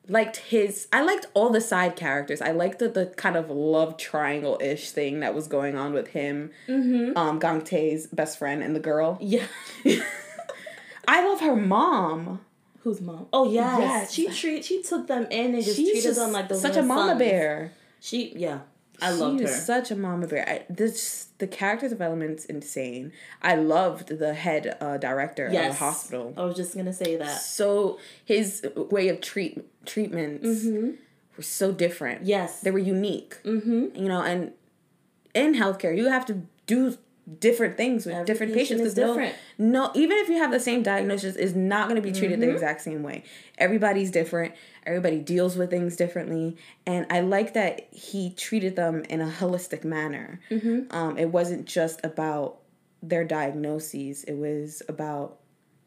liked 0.08 0.37
his 0.38 0.88
I 0.93 1.02
liked 1.02 1.26
all 1.34 1.50
the 1.50 1.60
side 1.60 1.96
characters. 1.96 2.40
I 2.40 2.50
liked 2.52 2.78
the, 2.78 2.88
the 2.88 3.06
kind 3.06 3.37
of 3.37 3.50
love 3.50 3.96
triangle 3.96 4.58
ish 4.60 4.90
thing 4.90 5.20
that 5.20 5.34
was 5.34 5.46
going 5.49 5.76
on 5.76 5.93
with 5.93 6.08
him, 6.08 6.50
Mm-hmm. 6.66 7.16
um, 7.16 7.38
Gang 7.38 7.62
Tae's 7.62 8.06
best 8.06 8.38
friend 8.38 8.62
and 8.62 8.75
the 8.75 8.81
girl. 8.81 9.19
Yeah. 9.20 9.46
I 11.06 11.26
love 11.26 11.40
her 11.40 11.56
mom. 11.56 12.40
Whose 12.81 13.00
mom? 13.00 13.26
Oh 13.32 13.50
yes. 13.50 13.78
Yes. 13.81 14.12
She 14.12 14.28
treat 14.28 14.64
she 14.64 14.82
took 14.82 15.06
them 15.06 15.26
in 15.31 15.55
and 15.55 15.64
just 15.64 15.76
She's 15.76 15.88
treated 15.90 16.02
just 16.05 16.19
them 16.20 16.32
like 16.32 16.49
those 16.49 16.62
such 16.62 16.76
a 16.76 16.82
mama 16.82 17.10
sons. 17.10 17.19
bear. 17.19 17.72
She 18.00 18.32
yeah. 18.37 18.60
I 19.00 19.12
She 19.12 19.16
loved 19.18 19.40
her. 19.40 19.46
is 19.46 19.64
such 19.64 19.90
a 19.90 19.96
mama 19.96 20.26
bear. 20.26 20.48
I, 20.48 20.64
this 20.72 21.28
the 21.38 21.46
character 21.46 21.88
development's 21.88 22.44
insane. 22.44 23.12
I 23.42 23.54
loved 23.54 24.18
the 24.18 24.34
head 24.34 24.76
uh, 24.80 24.96
director 24.96 25.46
of 25.46 25.52
the 25.52 25.72
hospital. 25.74 26.34
I 26.36 26.44
was 26.44 26.56
just 26.56 26.74
gonna 26.76 26.92
say 26.92 27.16
that. 27.16 27.40
So 27.40 27.98
his 28.24 28.66
way 28.76 29.08
of 29.08 29.20
treat 29.20 29.64
treatments 29.86 30.64
were 31.36 31.42
so 31.42 31.70
different. 31.72 32.20
Mm-hmm. 32.20 32.28
Yes. 32.28 32.60
they 32.60 32.70
were 32.70 32.78
unique. 32.78 33.42
Mm-hmm. 33.44 33.96
You 33.96 34.08
know, 34.08 34.22
and 34.22 34.52
in 35.34 35.55
healthcare, 35.55 35.96
you 35.96 36.08
have 36.08 36.26
to 36.26 36.43
do 36.67 36.96
different 37.41 37.77
things 37.77 38.06
with 38.06 38.15
Every 38.15 38.27
different 38.27 38.55
patient 38.55 38.81
patients. 38.81 38.93
is 38.93 38.94
'cause 38.94 39.06
no- 39.08 39.15
different. 39.15 39.35
No, 39.58 39.91
even 39.94 40.17
if 40.19 40.29
you 40.29 40.37
have 40.39 40.51
the 40.51 40.61
same 40.61 40.82
diagnosis, 40.82 41.37
is 41.37 41.55
not 41.55 41.89
going 41.89 42.01
to 42.01 42.06
be 42.06 42.13
treated 42.13 42.39
Mm-hmm. 42.41 42.49
the 42.49 42.55
exact 42.55 42.81
same 42.82 43.03
way. 43.03 43.25
Everybody's 43.58 44.11
different. 44.11 44.55
Everybody 44.87 45.19
deals 45.19 45.56
with 45.56 45.69
things 45.70 45.97
differently, 45.97 46.56
and 46.87 47.06
I 47.11 47.20
like 47.20 47.53
that 47.55 47.89
he 47.93 48.31
treated 48.31 48.77
them 48.77 49.05
in 49.11 49.20
a 49.20 49.27
holistic 49.29 49.85
manner. 49.85 50.41
Mm-hmm. 50.51 50.97
Um, 50.97 51.19
it 51.19 51.27
wasn't 51.31 51.67
just 51.67 52.01
about 52.05 52.61
their 53.03 53.25
diagnoses; 53.25 54.25
it 54.25 54.35
was 54.35 54.82
about 54.89 55.39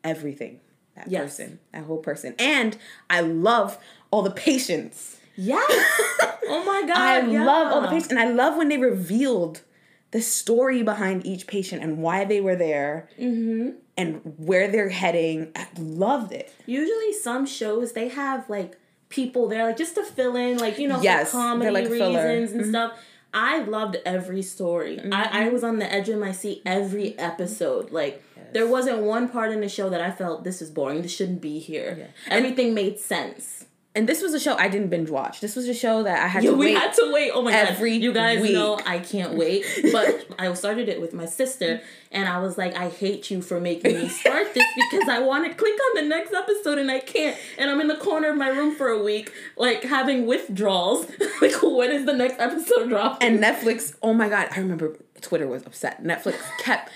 everything. 0.04 0.60
That 0.96 1.10
Yes. 1.10 1.38
person, 1.38 1.60
that 1.72 1.86
whole 1.86 1.98
person, 2.00 2.36
and 2.38 2.78
I 3.10 3.22
love 3.22 3.78
all 4.12 4.22
the 4.22 4.30
patients. 4.32 5.18
Yes. 5.38 5.66
oh 6.50 6.64
my 6.66 6.84
god. 6.88 6.98
I 6.98 7.26
yeah. 7.28 7.46
love 7.46 7.72
all 7.74 7.82
the 7.82 7.88
patients, 7.88 8.10
and 8.12 8.20
I 8.20 8.26
love 8.30 8.58
when 8.58 8.68
they 8.68 8.78
revealed 8.78 9.62
the 10.12 10.22
story 10.22 10.84
behind 10.84 11.25
each 11.25 11.48
patient 11.48 11.82
and 11.84 11.98
why 12.00 12.25
they 12.25 12.41
were 12.41 12.56
there 12.56 13.10
Mm-hmm. 13.20 13.70
and 13.98 14.22
where 14.38 14.68
they're 14.70 14.89
heading. 14.89 15.51
I 15.56 15.68
loved 15.80 16.32
it. 16.34 16.53
Usually 16.65 17.13
some 17.13 17.46
shows 17.46 17.94
they 17.94 18.10
have 18.10 18.50
like 18.50 18.77
people 19.10 19.48
there 19.50 19.65
like 19.65 19.77
just 19.77 19.96
to 19.96 20.03
fill 20.03 20.36
in 20.36 20.58
like 20.58 20.77
you 20.80 20.88
know 20.88 21.01
Yes, 21.01 21.32
for 21.32 21.38
comedy 21.38 21.72
like 21.72 21.89
reasons 21.89 22.51
and 22.53 22.65
stuff. 22.68 22.94
I 23.34 23.60
loved 23.63 23.98
every 24.06 24.41
story. 24.41 25.00
I, 25.12 25.46
I 25.46 25.50
was 25.50 25.63
on 25.63 25.80
the 25.80 25.89
edge 25.91 26.10
of 26.10 26.20
my 26.20 26.34
seat 26.34 26.62
every 26.65 27.18
episode. 27.18 27.91
Like 27.91 28.22
there 28.51 28.68
wasn't 28.68 29.00
one 29.03 29.30
part 29.30 29.51
in 29.53 29.62
the 29.62 29.70
show 29.70 29.89
that 29.89 30.01
I 30.01 30.12
felt 30.12 30.44
this 30.44 30.62
is 30.62 30.70
boring. 30.70 31.01
This 31.01 31.15
shouldn't 31.15 31.39
be 31.41 31.60
here. 31.60 32.10
Everything 32.27 32.74
made 32.74 33.00
sense. 33.00 33.65
And 33.94 34.08
this 34.08 34.22
was 34.22 34.34
a 34.34 34.40
show 34.40 34.56
I 34.56 34.70
didn't 34.70 34.88
binge 34.88 35.10
watch. 35.10 35.42
This 35.42 35.54
was 35.58 35.68
a 35.68 35.74
show 35.74 36.04
that 36.04 36.24
I 36.24 36.28
had 36.28 36.44
Yeah, 36.46 36.52
to 36.52 36.56
we 36.56 36.68
wait. 36.68 36.78
had 36.78 36.94
to 36.94 37.12
wait. 37.12 37.32
Oh 37.34 37.42
my 37.42 37.52
every 37.54 37.98
god! 37.98 38.04
You 38.04 38.14
guys 38.14 38.42
week. 38.42 38.54
know 38.54 38.80
I 38.86 39.00
can't 39.00 39.34
wait. 39.34 39.66
But 39.92 40.28
I 40.40 40.54
started 40.54 40.88
it 40.88 41.02
with 41.02 41.14
my 41.14 41.26
sister, 41.26 41.82
and 42.10 42.30
I 42.30 42.40
was 42.40 42.58
like, 42.58 42.74
I 42.78 42.88
hate 42.88 43.30
you 43.30 43.42
for 43.42 43.60
making 43.60 43.94
me 44.00 44.08
start 44.08 44.54
this 44.54 44.66
because 44.92 45.10
I 45.10 45.20
want 45.20 45.46
to 45.46 45.54
click 45.54 45.74
on 45.90 46.04
the 46.04 46.10
next 46.10 46.34
episode 46.34 46.78
and 46.78 46.90
I 46.90 47.00
can't. 47.00 47.36
And 47.58 47.70
I'm 47.70 47.82
in 47.82 47.88
the 47.90 47.98
corner 47.98 48.30
of 48.30 48.38
my 48.38 48.48
room 48.48 48.74
for 48.76 48.88
a 48.88 49.04
week, 49.04 49.34
like 49.58 49.84
having 49.84 50.26
withdrawals. 50.26 51.06
like, 51.42 51.62
when 51.62 51.92
is 51.92 52.06
the 52.06 52.14
next 52.14 52.40
episode 52.40 52.88
dropping? 52.88 53.28
and 53.28 53.40
Netflix, 53.44 53.94
oh 54.02 54.14
my 54.14 54.30
god, 54.30 54.48
I 54.56 54.60
remember 54.60 54.96
Twitter 55.20 55.48
was 55.48 55.66
upset. 55.66 56.02
Netflix 56.02 56.36
kept 56.60 56.90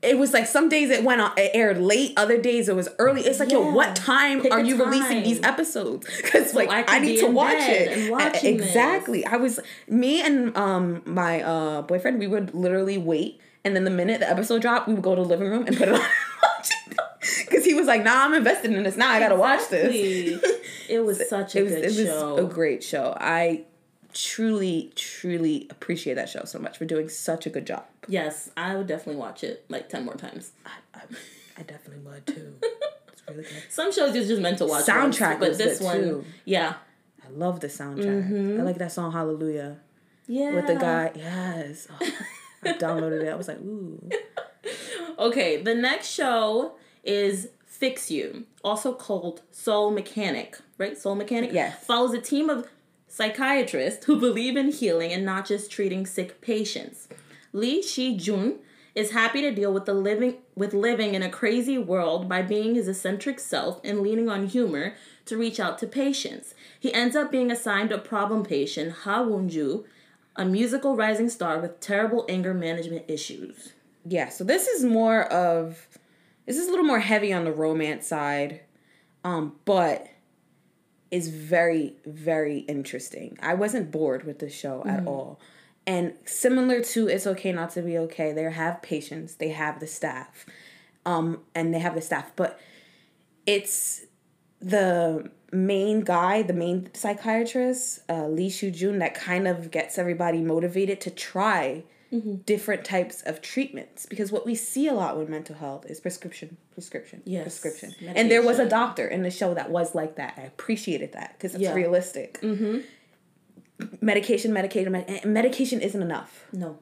it 0.00 0.16
was 0.16 0.32
like 0.32 0.46
some 0.46 0.68
days 0.68 0.90
it 0.90 1.02
went 1.02 1.20
on 1.20 1.32
it 1.36 1.50
aired 1.54 1.78
late, 1.78 2.12
other 2.16 2.40
days 2.40 2.68
it 2.68 2.76
was 2.76 2.88
early. 2.98 3.22
It's 3.22 3.40
like, 3.40 3.50
yo, 3.50 3.72
what 3.72 3.96
time 3.96 4.40
Pick 4.40 4.52
are 4.52 4.60
you 4.60 4.82
releasing 4.82 5.22
these 5.22 5.42
episodes? 5.42 6.06
Because 6.22 6.54
like 6.54 6.70
I 6.70 6.84
I, 6.86 6.98
need 7.00 7.18
to 7.20 7.26
watch 7.26 7.54
it. 7.58 8.10
watching 8.10 8.58
this. 8.58 8.66
exactly. 8.68 9.26
I 9.26 9.36
was 9.36 9.58
me 9.88 10.20
and 10.20 10.56
um 10.56 11.02
my 11.04 11.42
uh 11.42 11.82
boyfriend, 11.82 12.18
we 12.18 12.26
would 12.28 12.54
literally 12.54 12.98
wait 12.98 13.40
and 13.64 13.74
then 13.74 13.84
the 13.84 13.90
minute 13.90 14.20
the 14.20 14.30
episode 14.30 14.62
dropped, 14.62 14.88
we 14.88 14.94
would 14.94 15.02
go 15.02 15.14
to 15.14 15.22
the 15.22 15.28
living 15.28 15.48
room 15.48 15.66
and 15.66 15.76
put 15.76 15.88
it 15.88 15.94
on 15.94 16.00
and 16.00 16.08
watch 16.42 16.70
it. 16.70 16.98
Because 17.46 17.64
he 17.64 17.74
was 17.74 17.86
like, 17.86 18.04
nah, 18.04 18.24
I'm 18.24 18.34
invested 18.34 18.72
in 18.72 18.82
this 18.82 18.96
now. 18.96 19.10
I 19.10 19.18
gotta 19.18 19.36
watch 19.36 19.68
this. 19.68 20.40
It 20.88 21.04
was 21.04 21.28
such 21.28 21.54
a 21.54 21.58
it 21.58 21.62
was, 21.64 21.72
good 21.72 21.84
it 21.84 21.86
was 21.88 21.96
show. 21.96 22.36
a 22.36 22.44
great 22.44 22.84
show. 22.84 23.16
I 23.18 23.64
truly, 24.18 24.92
truly 24.96 25.66
appreciate 25.70 26.14
that 26.14 26.28
show 26.28 26.44
so 26.44 26.58
much 26.58 26.76
for 26.76 26.84
doing 26.84 27.08
such 27.08 27.46
a 27.46 27.50
good 27.50 27.66
job. 27.66 27.84
yes, 28.08 28.50
I 28.56 28.74
would 28.76 28.86
definitely 28.86 29.20
watch 29.20 29.44
it 29.44 29.64
like 29.68 29.88
ten 29.88 30.04
more 30.04 30.14
times. 30.14 30.52
I, 30.66 30.98
I, 30.98 31.00
I 31.58 31.62
definitely 31.62 32.04
would 32.04 32.26
too. 32.26 32.54
It's 33.12 33.22
really 33.28 33.42
good. 33.42 33.62
Some 33.68 33.92
shows 33.92 34.14
you're 34.14 34.24
just 34.24 34.42
meant 34.42 34.58
to 34.58 34.66
watch. 34.66 34.84
Soundtrack 34.84 35.40
once, 35.40 35.58
but 35.58 35.58
this 35.58 35.80
one, 35.80 36.00
too. 36.00 36.24
yeah, 36.44 36.74
I 37.24 37.30
love 37.30 37.60
the 37.60 37.68
soundtrack. 37.68 37.98
I 37.98 38.30
mm-hmm. 38.30 38.64
like 38.64 38.78
that 38.78 38.92
song 38.92 39.12
Hallelujah 39.12 39.78
yeah. 40.26 40.54
with 40.54 40.66
the 40.66 40.74
guy. 40.74 41.12
Yes. 41.14 41.88
Oh, 41.90 42.06
I 42.64 42.68
downloaded 42.74 43.22
it. 43.22 43.28
I 43.28 43.34
was 43.34 43.48
like, 43.48 43.58
ooh. 43.58 44.00
Okay, 45.18 45.60
the 45.62 45.74
next 45.74 46.10
show 46.10 46.74
is 47.02 47.48
Fix 47.66 48.10
You, 48.10 48.44
also 48.62 48.92
called 48.92 49.42
Soul 49.50 49.90
Mechanic, 49.90 50.58
right? 50.76 50.96
Soul 50.96 51.16
Mechanic? 51.16 51.52
Yes. 51.52 51.84
Follows 51.84 52.12
a 52.12 52.20
team 52.20 52.48
of 52.48 52.68
psychiatrists 53.08 54.04
who 54.04 54.20
believe 54.20 54.56
in 54.56 54.70
healing 54.70 55.12
and 55.12 55.24
not 55.24 55.46
just 55.46 55.70
treating 55.70 56.06
sick 56.06 56.40
patients. 56.40 57.08
Lee 57.52 57.82
Shi 57.82 58.16
Jun 58.16 58.58
is 58.94 59.12
happy 59.12 59.40
to 59.40 59.50
deal 59.50 59.72
with 59.72 59.84
the 59.84 59.94
living 59.94 60.36
with 60.54 60.74
living 60.74 61.14
in 61.14 61.22
a 61.22 61.30
crazy 61.30 61.78
world 61.78 62.28
by 62.28 62.42
being 62.42 62.74
his 62.74 62.88
eccentric 62.88 63.38
self 63.38 63.80
and 63.84 64.00
leaning 64.00 64.28
on 64.28 64.46
humor 64.46 64.94
to 65.24 65.36
reach 65.36 65.60
out 65.60 65.78
to 65.78 65.86
patients. 65.86 66.54
He 66.78 66.92
ends 66.92 67.14
up 67.14 67.30
being 67.30 67.50
assigned 67.50 67.92
a 67.92 67.98
problem 67.98 68.44
patient, 68.44 68.92
Ha 69.04 69.22
Wonju, 69.22 69.84
a 70.36 70.44
musical 70.44 70.96
rising 70.96 71.28
star 71.28 71.58
with 71.60 71.80
terrible 71.80 72.24
anger 72.28 72.54
management 72.54 73.04
issues. 73.08 73.72
Yeah, 74.04 74.28
so 74.30 74.44
this 74.44 74.66
is 74.66 74.84
more 74.84 75.24
of 75.32 75.86
this 76.46 76.56
is 76.56 76.66
a 76.66 76.70
little 76.70 76.86
more 76.86 77.00
heavy 77.00 77.32
on 77.32 77.44
the 77.44 77.52
romance 77.52 78.06
side, 78.06 78.60
um, 79.22 79.56
but 79.64 80.08
is 81.10 81.28
very 81.28 81.94
very 82.06 82.60
interesting. 82.60 83.38
I 83.42 83.54
wasn't 83.54 83.90
bored 83.90 84.24
with 84.24 84.38
the 84.38 84.50
show 84.50 84.82
at 84.86 85.06
all, 85.06 85.40
and 85.86 86.14
similar 86.24 86.80
to 86.82 87.08
"It's 87.08 87.26
Okay 87.26 87.52
Not 87.52 87.70
to 87.72 87.82
Be 87.82 87.98
Okay," 87.98 88.32
they 88.32 88.42
have 88.42 88.82
patients, 88.82 89.36
they 89.36 89.50
have 89.50 89.80
the 89.80 89.86
staff, 89.86 90.46
um, 91.06 91.40
and 91.54 91.72
they 91.72 91.78
have 91.78 91.94
the 91.94 92.02
staff, 92.02 92.32
but 92.36 92.60
it's 93.46 94.04
the 94.60 95.30
main 95.52 96.02
guy, 96.02 96.42
the 96.42 96.52
main 96.52 96.90
psychiatrist, 96.92 98.00
uh, 98.08 98.26
Lee 98.26 98.50
Shi 98.50 98.70
Jun, 98.70 98.98
that 98.98 99.14
kind 99.14 99.48
of 99.48 99.70
gets 99.70 99.98
everybody 99.98 100.42
motivated 100.42 101.00
to 101.02 101.10
try 101.10 101.84
different 102.46 102.84
types 102.86 103.22
of 103.22 103.42
treatments 103.42 104.06
because 104.06 104.32
what 104.32 104.46
we 104.46 104.54
see 104.54 104.86
a 104.88 104.94
lot 104.94 105.18
with 105.18 105.28
mental 105.28 105.54
health 105.56 105.84
is 105.86 106.00
prescription, 106.00 106.56
prescription, 106.72 107.20
Yes, 107.26 107.42
prescription. 107.44 107.94
And 108.16 108.30
there 108.30 108.42
was 108.42 108.58
a 108.58 108.68
doctor 108.68 109.06
in 109.06 109.22
the 109.22 109.30
show 109.30 109.52
that 109.54 109.70
was 109.70 109.94
like 109.94 110.16
that. 110.16 110.34
I 110.38 110.42
appreciated 110.42 111.12
that 111.12 111.34
because 111.36 111.54
it's 111.54 111.62
Yeah. 111.64 111.74
realistic. 111.74 112.40
Mm-hmm. 112.40 112.78
Medication, 114.00 114.52
medication, 114.52 114.90
med- 114.92 115.24
medication 115.24 115.80
isn't 115.80 116.02
enough. 116.02 116.44
No. 116.52 116.78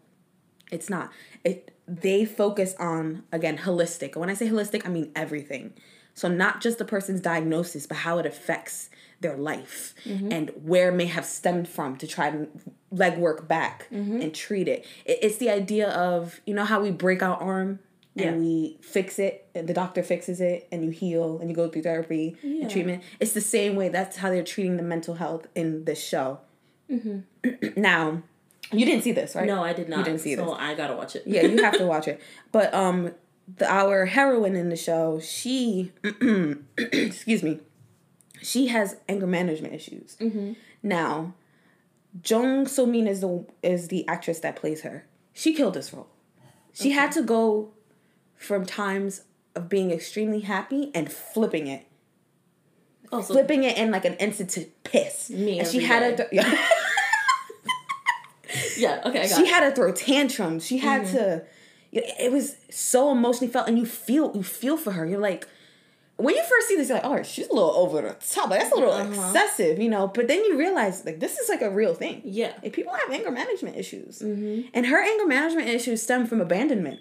It's 0.71 0.88
not. 0.88 1.11
It 1.45 1.73
they 1.88 2.25
focus 2.25 2.75
on 2.78 3.23
again 3.33 3.59
holistic. 3.59 4.16
When 4.16 4.30
I 4.30 4.35
say 4.35 4.49
holistic, 4.49 4.87
I 4.87 4.88
mean 4.88 5.12
everything. 5.14 5.73
So 6.14 6.28
not 6.28 6.61
just 6.61 6.78
the 6.78 6.85
person's 6.85 7.21
diagnosis, 7.21 7.87
but 7.87 7.99
how 7.99 8.18
it 8.18 8.26
affects 8.26 8.90
their 9.21 9.37
life 9.37 9.95
mm-hmm. 10.05 10.31
and 10.31 10.51
where 10.63 10.91
it 10.91 10.95
may 10.95 11.07
have 11.07 11.25
stemmed 11.25 11.69
from 11.69 11.97
to 11.97 12.07
try 12.07 12.31
to 12.31 12.47
leg 12.91 13.19
work 13.19 13.49
back 13.49 13.89
mm-hmm. 13.91 14.21
and 14.21 14.35
treat 14.35 14.69
it. 14.69 14.85
it. 15.05 15.19
It's 15.23 15.37
the 15.39 15.51
idea 15.51 15.89
of 15.91 16.41
you 16.47 16.55
know 16.55 16.65
how 16.65 16.81
we 16.81 16.91
break 16.91 17.23
our 17.23 17.37
arm 17.37 17.79
Yeah. 18.15 18.29
and 18.29 18.41
we 18.41 18.79
fix 18.83 19.19
it, 19.19 19.49
and 19.55 19.69
the 19.69 19.75
doctor 19.75 20.03
fixes 20.03 20.41
it, 20.41 20.69
and 20.71 20.85
you 20.85 20.91
heal 20.91 21.39
and 21.41 21.49
you 21.51 21.57
go 21.57 21.69
through 21.69 21.83
therapy 21.83 22.37
Yeah. 22.43 22.63
and 22.63 22.71
treatment. 22.71 23.03
It's 23.21 23.33
the 23.33 23.41
same 23.41 23.75
way. 23.75 23.89
That's 23.89 24.19
how 24.19 24.31
they're 24.31 24.45
treating 24.45 24.77
the 24.77 24.83
mental 24.83 25.15
health 25.15 25.47
in 25.55 25.85
this 25.85 26.03
show. 26.03 26.41
Mm-hmm. 26.91 27.19
now, 27.81 28.23
you 28.73 28.85
didn't 28.85 29.03
see 29.03 29.13
this, 29.13 29.35
right? 29.35 29.47
No, 29.47 29.63
I 29.63 29.73
did 29.73 29.89
not. 29.89 29.99
You 30.01 30.05
didn't 30.05 30.21
see 30.21 30.35
so 30.35 30.45
this 30.45 30.55
I 30.59 30.75
gotta 30.75 30.95
watch 30.95 31.17
it. 31.17 31.23
yeah, 31.27 31.43
you 31.43 31.63
have 31.63 31.79
to 31.79 31.87
watch 31.95 32.09
it. 32.09 32.21
But 32.53 32.73
um, 32.75 33.13
the 33.57 33.71
our 33.71 34.07
heroine 34.07 34.57
in 34.57 34.69
the 34.71 34.77
show, 34.77 35.21
she, 35.21 35.93
excuse 36.77 37.43
me, 37.43 37.61
she 38.43 38.69
has 38.69 38.97
anger 39.09 39.26
management 39.26 39.75
issues. 39.75 40.16
Now, 40.83 41.35
Jung 42.26 42.66
So 42.66 42.87
Min 42.87 43.07
is 43.07 43.21
the 43.21 43.45
is 43.62 43.88
the 43.88 44.07
actress 44.09 44.40
that 44.40 44.57
plays 44.57 44.83
her. 44.83 45.07
She 45.33 45.55
killed 45.55 45.75
this 45.75 45.93
role. 45.93 46.09
She 46.73 46.90
had 46.93 47.12
to 47.12 47.23
go 47.23 47.73
from 48.37 48.66
times 48.66 49.23
of 49.55 49.69
being 49.69 49.90
extremely 49.90 50.40
happy 50.40 50.90
and 50.95 51.11
flipping 51.11 51.66
it, 51.66 51.87
Oh, 53.11 53.23
so 53.23 53.35
flipping 53.35 53.64
it 53.64 53.78
in 53.78 53.90
like 53.90 54.05
an 54.05 54.14
instant 54.14 54.50
to 54.50 54.66
piss. 54.85 55.31
Me 55.31 55.59
and 55.59 55.66
she 55.69 55.78
every 55.78 55.87
had 55.88 56.16
day. 56.16 56.25
to. 56.25 56.28
Yeah. 56.35 56.69
yeah, 58.76 59.00
okay, 59.05 59.23
I 59.23 59.28
got 59.28 59.37
she 59.37 59.43
it. 59.43 59.49
had 59.49 59.69
to 59.69 59.75
throw 59.75 59.93
tantrums. 59.93 60.64
She 60.66 60.78
had 60.78 61.02
Mm-hmm. 61.02 61.16
to. 61.16 61.43
It 61.93 62.31
was 62.31 62.57
so 62.71 63.11
emotionally 63.11 63.50
felt, 63.50 63.69
and 63.69 63.78
you 63.78 63.87
feel 63.87 64.33
you 64.35 64.43
feel 64.43 64.76
for 64.76 64.93
her. 64.93 65.07
You're 65.07 65.21
like, 65.21 65.49
when 66.17 66.35
you 66.35 66.43
first 66.45 66.69
see 66.69 66.77
this, 66.77 66.89
you're 66.89 66.99
like, 66.99 67.07
oh, 67.07 67.23
she's 67.23 67.49
a 67.49 67.53
little 67.53 67.73
over 67.73 68.01
the 68.01 68.17
top. 68.31 68.49
Like 68.51 68.61
that's 68.61 68.73
a 68.73 68.77
little 68.77 68.93
Uh-huh. 68.93 69.13
excessive, 69.13 69.79
you 69.79 69.89
know. 69.91 70.07
But 70.09 70.29
then 70.29 70.43
you 70.45 70.57
realize 70.59 71.05
like 71.05 71.21
this 71.21 71.39
is 71.39 71.49
like 71.49 71.63
a 71.63 71.71
real 71.71 71.95
thing. 71.95 72.23
Yeah. 72.25 72.53
Like, 72.63 72.73
people 72.73 72.93
have 72.95 73.11
anger 73.11 73.31
management 73.31 73.77
issues, 73.77 74.21
Mm-hmm. 74.21 74.69
and 74.75 74.87
her 74.87 75.03
anger 75.03 75.27
management 75.27 75.69
issues 75.69 76.03
stem 76.03 76.27
from 76.27 76.41
abandonment. 76.41 77.01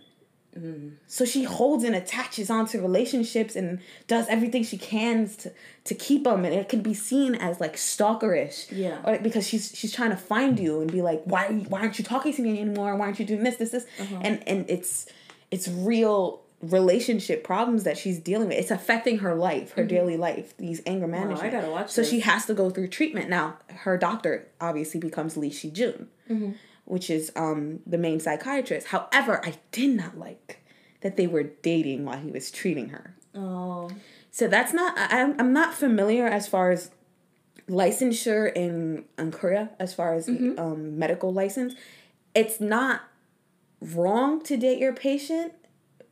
Mm-hmm. 0.58 0.96
So 1.08 1.26
she 1.26 1.44
holds 1.44 1.84
and 1.84 1.94
attaches 1.94 2.50
onto 2.50 2.80
relationships 2.82 3.58
and 3.58 3.80
does 4.08 4.26
everything 4.30 4.64
she 4.64 4.78
can 4.78 5.28
to 5.40 5.52
to 5.84 5.94
keep 5.96 6.24
them, 6.24 6.46
and 6.46 6.54
it 6.54 6.70
can 6.70 6.82
be 6.82 6.94
seen 6.94 7.36
as 7.36 7.60
like 7.60 7.76
stalkerish. 7.76 8.68
Yeah. 8.72 9.00
Or 9.04 9.12
like, 9.14 9.24
because 9.24 9.46
she's 9.48 9.72
she's 9.76 9.92
trying 9.94 10.12
to 10.12 10.18
find 10.18 10.58
you 10.60 10.80
and 10.82 10.90
be 10.92 11.02
like, 11.02 11.22
why 11.26 11.48
why 11.68 11.82
aren't 11.82 12.00
you 12.00 12.06
talking 12.06 12.34
to 12.34 12.42
me 12.42 12.52
anymore? 12.62 12.96
Why 12.96 13.06
aren't 13.08 13.20
you 13.20 13.26
doing 13.26 13.44
this 13.44 13.58
this 13.58 13.72
this? 13.72 13.86
Uh-huh. 14.00 14.20
And 14.22 14.44
and 14.48 14.70
it's 14.70 15.08
it's 15.52 15.68
real 15.68 16.42
relationship 16.72 17.44
problems 17.44 17.84
that 17.84 17.98
she's 17.98 18.20
dealing 18.20 18.48
with. 18.50 18.58
It's 18.58 18.72
affecting 18.72 19.20
her 19.20 19.36
life, 19.36 19.72
her 19.74 19.84
daily 19.84 20.18
life. 20.18 20.56
These 20.58 20.82
anger 20.86 21.08
management. 21.08 21.42
Mm-hmm. 21.42 21.62
gotta 21.62 21.72
watch 21.72 21.90
So 21.92 22.04
she 22.04 22.20
has 22.22 22.46
to 22.46 22.54
go 22.54 22.70
through 22.70 22.88
treatment 22.88 23.30
now. 23.30 23.58
Her 23.70 23.98
doctor 23.98 24.48
obviously 24.62 25.00
becomes 25.00 25.38
Lee 25.38 25.52
Shi 25.52 25.72
Jun, 25.72 26.08
Mm-hmm. 26.30 26.52
which 26.86 27.10
is 27.10 27.32
um 27.36 27.80
the 27.86 27.98
main 27.98 28.20
psychiatrist. 28.20 28.88
However, 28.88 29.40
I 29.46 29.56
did 29.72 29.92
not 29.96 30.18
like 30.18 30.64
that 31.02 31.18
they 31.18 31.28
were 31.28 31.44
dating 31.44 32.06
while 32.06 32.18
he 32.20 32.32
was 32.32 32.50
treating 32.52 32.90
her. 32.90 33.16
Oh, 33.36 33.90
So 34.32 34.48
that's 34.48 34.74
not. 34.74 34.98
I, 34.98 35.22
I'm 35.22 35.40
I'm 35.40 35.54
not 35.54 35.74
familiar 35.74 36.26
as 36.26 36.48
far 36.48 36.72
as 36.72 36.90
licensure 37.70 38.52
in 38.56 39.06
in 39.18 39.32
Korea 39.32 39.70
as 39.80 39.94
far 39.94 40.14
as 40.14 40.28
Mm-hmm. 40.28 40.60
um, 40.60 40.98
medical 41.00 41.34
license. 41.34 41.74
It's 42.34 42.60
not 42.60 43.02
wrong 43.82 44.42
to 44.44 44.58
date 44.58 44.80
your 44.80 44.94
patient, 44.94 45.54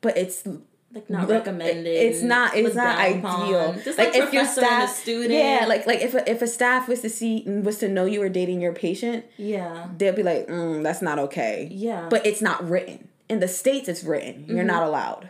but 0.03 0.15
it's 0.15 0.45
like 0.93 1.09
not 1.09 1.21
look- 1.27 1.31
recommended. 1.47 1.87
It's 1.87 2.21
not. 2.21 2.55
It's 2.55 2.75
not 2.75 2.99
ideal. 2.99 3.73
Just 3.83 3.97
like, 3.97 4.11
professor 4.13 4.61
and 4.63 4.83
a 4.83 4.87
student. 4.87 5.31
yeah, 5.33 5.65
like 5.67 5.87
like 5.87 6.01
if 6.01 6.13
a, 6.13 6.29
if 6.29 6.43
a 6.43 6.47
staff 6.47 6.87
was 6.87 7.01
to 7.01 7.09
see 7.09 7.41
was 7.47 7.79
to 7.79 7.89
know 7.89 8.05
you 8.05 8.19
were 8.19 8.29
dating 8.29 8.61
your 8.61 8.73
patient, 8.73 9.25
yeah, 9.37 9.87
they'll 9.97 10.13
be 10.13 10.21
like, 10.21 10.47
mm, 10.47 10.83
"That's 10.83 11.01
not 11.01 11.17
okay." 11.17 11.67
yeah. 11.71 12.07
But 12.09 12.27
it's 12.27 12.41
not 12.43 12.69
written 12.69 13.07
in 13.27 13.39
the 13.39 13.47
states. 13.47 13.89
It's 13.89 14.03
written. 14.03 14.45
You're 14.47 14.63
not 14.63 14.83
allowed. 14.83 15.29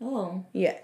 oh, 0.00 0.44
Yeah. 0.52 0.78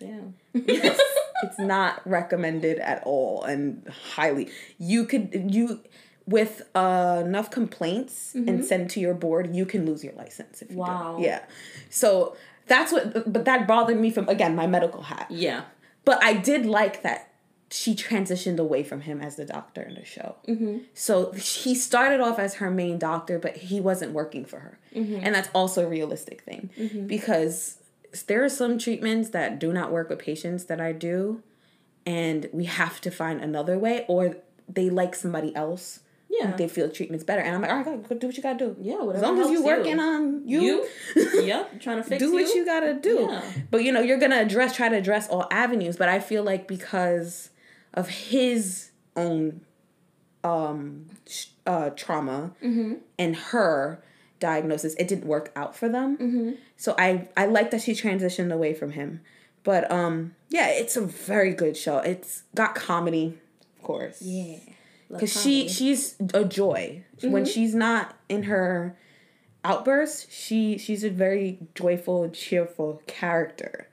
damn. 0.00 0.34
it's 0.54 1.58
not 1.58 2.00
recommended 2.08 2.78
at 2.78 3.02
all 3.04 3.42
and 3.44 3.86
highly 4.14 4.48
you 4.78 5.04
could 5.04 5.52
you 5.54 5.80
with 6.26 6.62
uh, 6.74 7.22
enough 7.24 7.50
complaints 7.50 8.34
and 8.34 8.64
send 8.64 8.90
to 8.90 9.00
your 9.00 9.14
board 9.14 9.54
you 9.54 9.64
can 9.64 9.86
lose 9.86 10.02
your 10.02 10.12
license 10.14 10.60
if 10.62 10.70
you 10.70 10.76
don't. 10.76 10.86
Wow. 10.86 11.16
yeah. 11.20 11.42
So 11.88 12.36
that's 12.66 12.92
what 12.92 13.32
but 13.32 13.44
that 13.44 13.66
bothered 13.66 13.98
me 13.98 14.10
from 14.10 14.28
again 14.28 14.56
my 14.56 14.66
medical 14.66 15.02
hat. 15.02 15.26
Yeah, 15.30 15.62
but 16.04 16.22
i 16.22 16.32
did 16.32 16.66
like 16.66 17.02
that 17.02 17.32
she 17.70 17.96
transitioned 17.96 18.58
away 18.60 18.84
from 18.84 19.00
him 19.00 19.20
as 19.20 19.36
the 19.36 19.44
doctor 19.44 19.82
in 19.82 19.94
the 19.94 20.04
show. 20.04 20.36
Mm-hmm. 20.48 20.78
so 20.94 21.32
he 21.32 21.74
started 21.74 22.20
off 22.20 22.38
as 22.38 22.54
her 22.54 22.70
main 22.70 22.98
doctor 22.98 23.38
but 23.38 23.56
he 23.56 23.80
wasn't 23.80 24.12
working 24.12 24.44
for 24.44 24.60
her. 24.60 24.78
And 24.94 25.34
that's 25.34 25.50
also 25.54 25.84
a 25.84 25.88
realistic 25.88 26.40
thing 26.42 26.70
because 27.06 27.78
there 28.28 28.42
are 28.42 28.48
some 28.48 28.78
treatments 28.78 29.30
that 29.30 29.58
do 29.58 29.72
not 29.72 29.92
work 29.92 30.08
with 30.08 30.18
patients 30.18 30.64
that 30.64 30.80
i 30.80 30.90
do 30.92 31.42
and 32.06 32.48
we 32.52 32.64
have 32.64 33.00
to 33.00 33.10
find 33.10 33.40
another 33.40 33.78
way 33.78 34.04
or 34.08 34.36
they 34.68 34.88
like 34.88 35.14
somebody 35.14 35.54
else 35.54 36.00
yeah. 36.38 36.56
they 36.56 36.68
feel 36.68 36.88
treatment's 36.90 37.24
better 37.24 37.42
and 37.42 37.54
i'm 37.54 37.60
like 37.62 37.70
all 37.70 37.76
right 37.82 38.08
go 38.08 38.14
do 38.16 38.26
what 38.26 38.36
you 38.36 38.42
gotta 38.42 38.58
do 38.58 38.76
Yeah, 38.80 38.94
as 39.14 39.22
long 39.22 39.38
as 39.40 39.48
you 39.50 39.62
helps 39.62 39.66
working 39.66 39.98
you. 39.98 40.02
on 40.02 40.48
you, 40.48 40.60
you, 41.14 41.42
yep, 41.44 41.80
trying 41.80 41.96
to 41.98 42.02
fix 42.02 42.22
it. 42.22 42.26
do 42.26 42.32
what 42.32 42.54
you 42.54 42.64
gotta 42.64 42.94
do. 42.94 43.28
Yeah. 43.30 43.42
But 43.70 43.82
you 43.84 43.92
know, 43.92 44.00
you're 44.00 44.18
gonna 44.18 44.40
address, 44.40 44.74
try 44.76 44.88
to 44.88 44.96
address 44.96 45.28
all 45.28 45.46
avenues. 45.50 45.96
But 45.96 46.08
I 46.08 46.20
feel 46.20 46.42
like 46.42 46.66
because 46.68 47.50
of 47.94 48.08
his 48.08 48.90
own 49.16 49.60
um 50.44 51.06
uh 51.66 51.90
trauma 51.90 52.52
Mm-hmm. 52.62 52.94
and 53.18 53.36
her 53.36 54.02
diagnosis, 54.38 54.94
it 54.94 55.08
didn't 55.08 55.26
work 55.26 55.50
out 55.56 55.74
for 55.74 55.88
them. 55.88 56.16
Mm-hmm. 56.18 56.50
So 56.76 56.94
I 56.98 57.28
I 57.36 57.46
like 57.46 57.70
that 57.72 57.82
she 57.82 57.92
transitioned 57.92 58.52
away 58.52 58.74
from 58.74 58.92
him. 58.92 59.20
But 59.64 59.90
um, 59.90 60.34
yeah, 60.48 60.68
it's 60.68 60.96
a 60.96 61.00
very 61.00 61.52
good 61.52 61.76
show. 61.76 61.98
It's 61.98 62.44
got 62.54 62.74
comedy, 62.76 63.36
of 63.76 63.82
course. 63.82 64.22
Yeah. 64.22 64.58
Because 65.08 65.40
she 65.40 65.68
she's 65.68 66.16
a 66.34 66.44
joy. 66.44 67.04
When 67.22 67.44
she's 67.44 67.74
not 67.74 68.16
in 68.28 68.44
her 68.44 68.98
outbursts 69.64 70.32
she 70.32 70.78
she's 70.78 71.02
a 71.02 71.10
very 71.10 71.58
joyful 71.74 72.28
cheerful 72.30 73.02
character. 73.06 73.88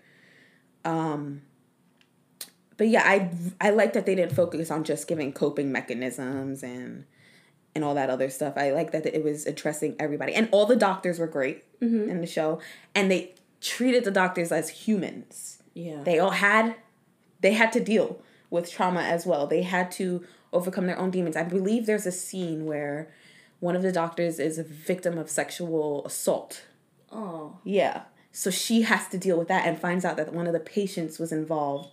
Um 0.85 1.41
but 2.77 2.87
yeah 2.87 3.03
i 3.05 3.29
i 3.61 3.69
like 3.69 3.93
that 3.93 4.05
they 4.05 4.15
didn't 4.15 4.33
focus 4.35 4.69
on 4.71 4.83
just 4.83 5.07
giving 5.07 5.31
coping 5.31 5.71
mechanisms 5.71 6.63
and 6.63 7.05
and 7.75 7.83
all 7.83 7.95
that 7.95 8.09
other 8.09 8.29
stuff. 8.29 8.53
I 8.55 8.71
like 8.71 8.91
that 8.91 9.05
it 9.05 9.23
was 9.23 9.45
addressing 9.47 9.95
everybody. 9.99 10.33
And 10.35 10.47
all 10.51 10.65
the 10.67 10.75
doctors 10.75 11.17
were 11.19 11.27
great 11.27 11.63
in 12.09 12.21
the 12.21 12.27
show. 12.27 12.59
And 12.93 13.09
they 13.09 13.33
treated 13.61 14.03
the 14.03 14.11
doctors 14.11 14.51
as 14.51 14.69
humans. 14.69 15.57
Yeah. 15.73 16.03
they 16.03 16.19
all 16.19 16.29
had 16.31 16.75
they 17.41 17.53
had 17.53 17.71
to 17.73 17.79
deal 17.79 18.21
with 18.51 18.71
trauma 18.71 19.01
as 19.01 19.25
well. 19.25 19.47
They 19.47 19.63
had 19.63 19.91
to 19.93 20.23
overcome 20.53 20.85
their 20.85 20.97
own 20.97 21.11
demons 21.11 21.35
i 21.35 21.43
believe 21.43 21.85
there's 21.85 22.05
a 22.05 22.11
scene 22.11 22.65
where 22.65 23.11
one 23.59 23.75
of 23.75 23.81
the 23.81 23.91
doctors 23.91 24.39
is 24.39 24.57
a 24.57 24.63
victim 24.63 25.17
of 25.17 25.29
sexual 25.29 26.05
assault 26.05 26.63
oh. 27.11 27.57
yeah 27.63 28.03
so 28.31 28.49
she 28.49 28.81
has 28.81 29.07
to 29.07 29.17
deal 29.17 29.37
with 29.37 29.47
that 29.47 29.65
and 29.67 29.79
finds 29.79 30.03
out 30.03 30.17
that 30.17 30.33
one 30.33 30.47
of 30.47 30.53
the 30.53 30.59
patients 30.59 31.19
was 31.19 31.31
involved 31.31 31.89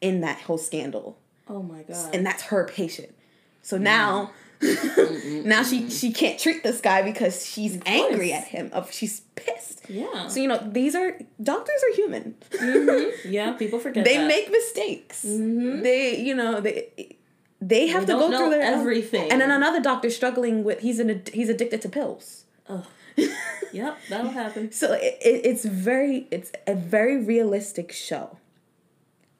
in 0.00 0.20
that 0.20 0.40
whole 0.42 0.58
scandal 0.58 1.18
Oh 1.48 1.62
my 1.62 1.82
god. 1.82 2.14
and 2.14 2.24
that's 2.24 2.44
her 2.44 2.66
patient 2.66 3.14
so 3.62 3.78
mm. 3.78 3.82
now 3.82 4.30
now 5.44 5.62
she 5.62 5.88
she 5.88 6.12
can't 6.12 6.38
treat 6.38 6.62
this 6.62 6.82
guy 6.82 7.02
because 7.02 7.46
she's 7.46 7.80
angry 7.86 8.30
at 8.32 8.44
him 8.44 8.68
of 8.72 8.92
she's 8.92 9.20
pissed 9.34 9.88
yeah. 9.88 10.28
so 10.28 10.38
you 10.38 10.46
know 10.46 10.58
these 10.70 10.94
are 10.94 11.18
doctors 11.42 11.82
are 11.82 11.94
human 11.96 12.34
mm-hmm. 12.50 12.90
yeah. 13.30 13.52
People 13.52 13.78
forget 13.78 14.04
they 14.04 14.16
that. 14.16 14.26
make 14.26 14.50
mistakes. 14.50 15.24
Mm-hmm. 15.24 15.82
They, 15.82 16.20
you 16.20 16.34
know, 16.34 16.60
they 16.60 17.16
they 17.60 17.88
have 17.88 18.06
They 18.06 18.14
to 18.14 18.18
go 18.18 18.28
through 18.28 18.50
their 18.50 18.62
own- 18.62 18.80
everything. 18.80 19.30
And 19.30 19.40
then 19.40 19.50
another 19.50 19.80
doctor 19.80 20.10
struggling 20.10 20.64
with 20.64 20.80
he's 20.80 20.98
an 20.98 21.22
he's 21.32 21.48
addicted 21.48 21.82
to 21.82 21.88
pills. 21.88 22.44
Ugh. 22.68 22.86
Yep. 23.72 23.98
That'll 24.08 24.32
happen. 24.32 24.72
So 24.72 24.94
it, 24.94 25.16
it, 25.20 25.42
it's 25.44 25.64
very 25.64 26.26
it's 26.32 26.50
a 26.66 26.74
very 26.74 27.22
realistic 27.22 27.92
show. 27.92 28.38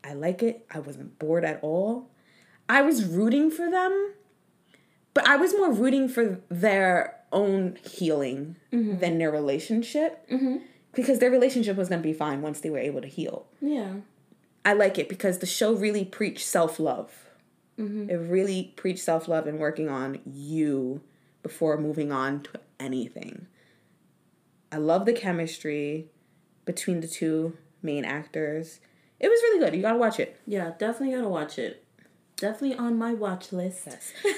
I 0.04 0.14
like 0.14 0.40
it. 0.42 0.64
I 0.72 0.78
wasn't 0.78 1.18
bored 1.18 1.44
at 1.44 1.58
all. 1.62 2.08
I 2.68 2.82
was 2.82 3.04
rooting 3.04 3.50
for 3.50 3.68
them, 3.68 4.12
but 5.14 5.26
I 5.26 5.36
was 5.36 5.52
more 5.52 5.72
rooting 5.72 6.08
for 6.08 6.40
their 6.48 7.16
own 7.32 7.76
healing 7.84 8.56
mm-hmm. 8.72 8.98
than 8.98 9.18
their 9.18 9.30
relationship. 9.30 10.28
Mm-hmm. 10.30 10.58
Because 10.92 11.18
their 11.18 11.30
relationship 11.30 11.76
was 11.76 11.88
going 11.88 12.00
to 12.00 12.08
be 12.08 12.12
fine 12.12 12.40
once 12.42 12.60
they 12.60 12.70
were 12.70 12.78
able 12.78 13.00
to 13.00 13.08
heal. 13.08 13.46
Yeah. 13.60 13.94
I 14.64 14.72
like 14.72 14.98
it 14.98 15.08
because 15.08 15.38
the 15.38 15.46
show 15.46 15.72
really 15.72 16.04
preached 16.04 16.46
self 16.46 16.78
love. 16.78 17.29
Mm-hmm. 17.80 18.10
It 18.10 18.14
really 18.16 18.72
preached 18.76 19.02
self 19.02 19.26
love 19.28 19.46
and 19.46 19.58
working 19.58 19.88
on 19.88 20.18
you 20.26 21.00
before 21.42 21.78
moving 21.78 22.12
on 22.12 22.42
to 22.42 22.50
anything. 22.78 23.46
I 24.72 24.76
love 24.76 25.06
the 25.06 25.12
chemistry 25.12 26.06
between 26.64 27.00
the 27.00 27.08
two 27.08 27.56
main 27.82 28.04
actors. 28.04 28.80
It 29.18 29.28
was 29.28 29.40
really 29.42 29.58
good. 29.64 29.74
You 29.74 29.82
gotta 29.82 29.98
watch 29.98 30.20
it. 30.20 30.38
Yeah. 30.46 30.72
Definitely 30.78 31.14
gotta 31.16 31.28
watch 31.28 31.58
it. 31.58 31.84
Definitely 32.36 32.76
on 32.76 32.96
my 32.98 33.12
watch 33.12 33.52
list. 33.52 33.88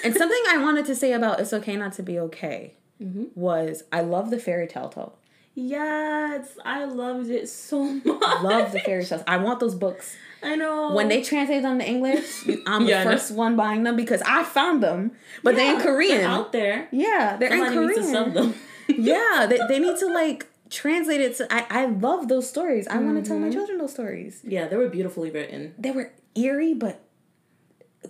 and 0.05 0.15
something 0.15 0.43
I 0.49 0.57
wanted 0.59 0.87
to 0.87 0.95
say 0.95 1.13
about 1.13 1.41
It's 1.41 1.53
Okay 1.53 1.77
Not 1.77 1.93
to 1.95 2.03
Be 2.03 2.19
Okay 2.19 2.75
Mm-hmm. 3.03 3.25
was 3.35 3.83
I 3.91 4.01
love 4.03 4.31
the 4.31 4.39
fairy 4.39 4.69
tale 4.69 4.89
tale. 4.89 5.19
Yes, 5.55 6.49
I 6.65 6.85
loved 6.85 7.29
it 7.31 7.49
so 7.49 7.85
much. 7.85 8.05
Love 8.43 8.73
the 8.73 8.81
fairy 8.81 9.05
tales. 9.05 9.23
I 9.27 9.37
want 9.37 9.61
those 9.61 9.75
books. 9.75 10.17
I 10.43 10.57
know. 10.57 10.93
When 10.95 11.09
they 11.09 11.23
translate 11.23 11.63
them 11.63 11.79
to 11.79 11.87
English, 11.87 12.45
I'm 12.67 12.87
Yeah, 12.87 13.05
the 13.05 13.11
first 13.11 13.33
one 13.33 13.55
buying 13.55 13.83
them 13.85 13.95
because 13.97 14.23
I 14.23 14.45
found 14.45 14.83
them. 14.83 15.13
But 15.43 15.55
they're 15.57 15.75
in 15.77 15.81
Korean. 15.81 16.19
they're 16.19 16.29
out 16.29 16.53
there. 16.53 16.89
Yeah, 16.91 17.37
they're 17.39 17.51
Somebody 17.51 17.77
in 17.77 17.87
needs 17.87 17.95
Korean. 17.99 18.13
to 18.13 18.19
sub 18.19 18.33
them. 18.35 18.55
yeah, 18.89 19.47
they, 19.49 19.59
they 19.69 19.79
need 19.79 19.99
to 19.99 20.07
like 20.07 20.47
translate 20.71 21.21
it 21.21 21.37
to. 21.37 21.53
I, 21.53 21.67
I 21.71 21.85
love 21.87 22.29
those 22.29 22.49
stories. 22.49 22.89
I 22.89 22.99
want 22.99 23.23
to 23.23 23.29
tell 23.29 23.39
my 23.39 23.49
Mm-hmm. 23.49 23.57
children 23.59 23.79
those 23.79 23.93
stories. 23.93 24.41
yeah, 24.45 24.67
they 24.69 24.77
were 24.77 24.89
beautifully 24.89 25.31
written. 25.31 25.75
They 25.79 25.91
were 25.91 26.13
eerie, 26.35 26.75
but 26.75 27.01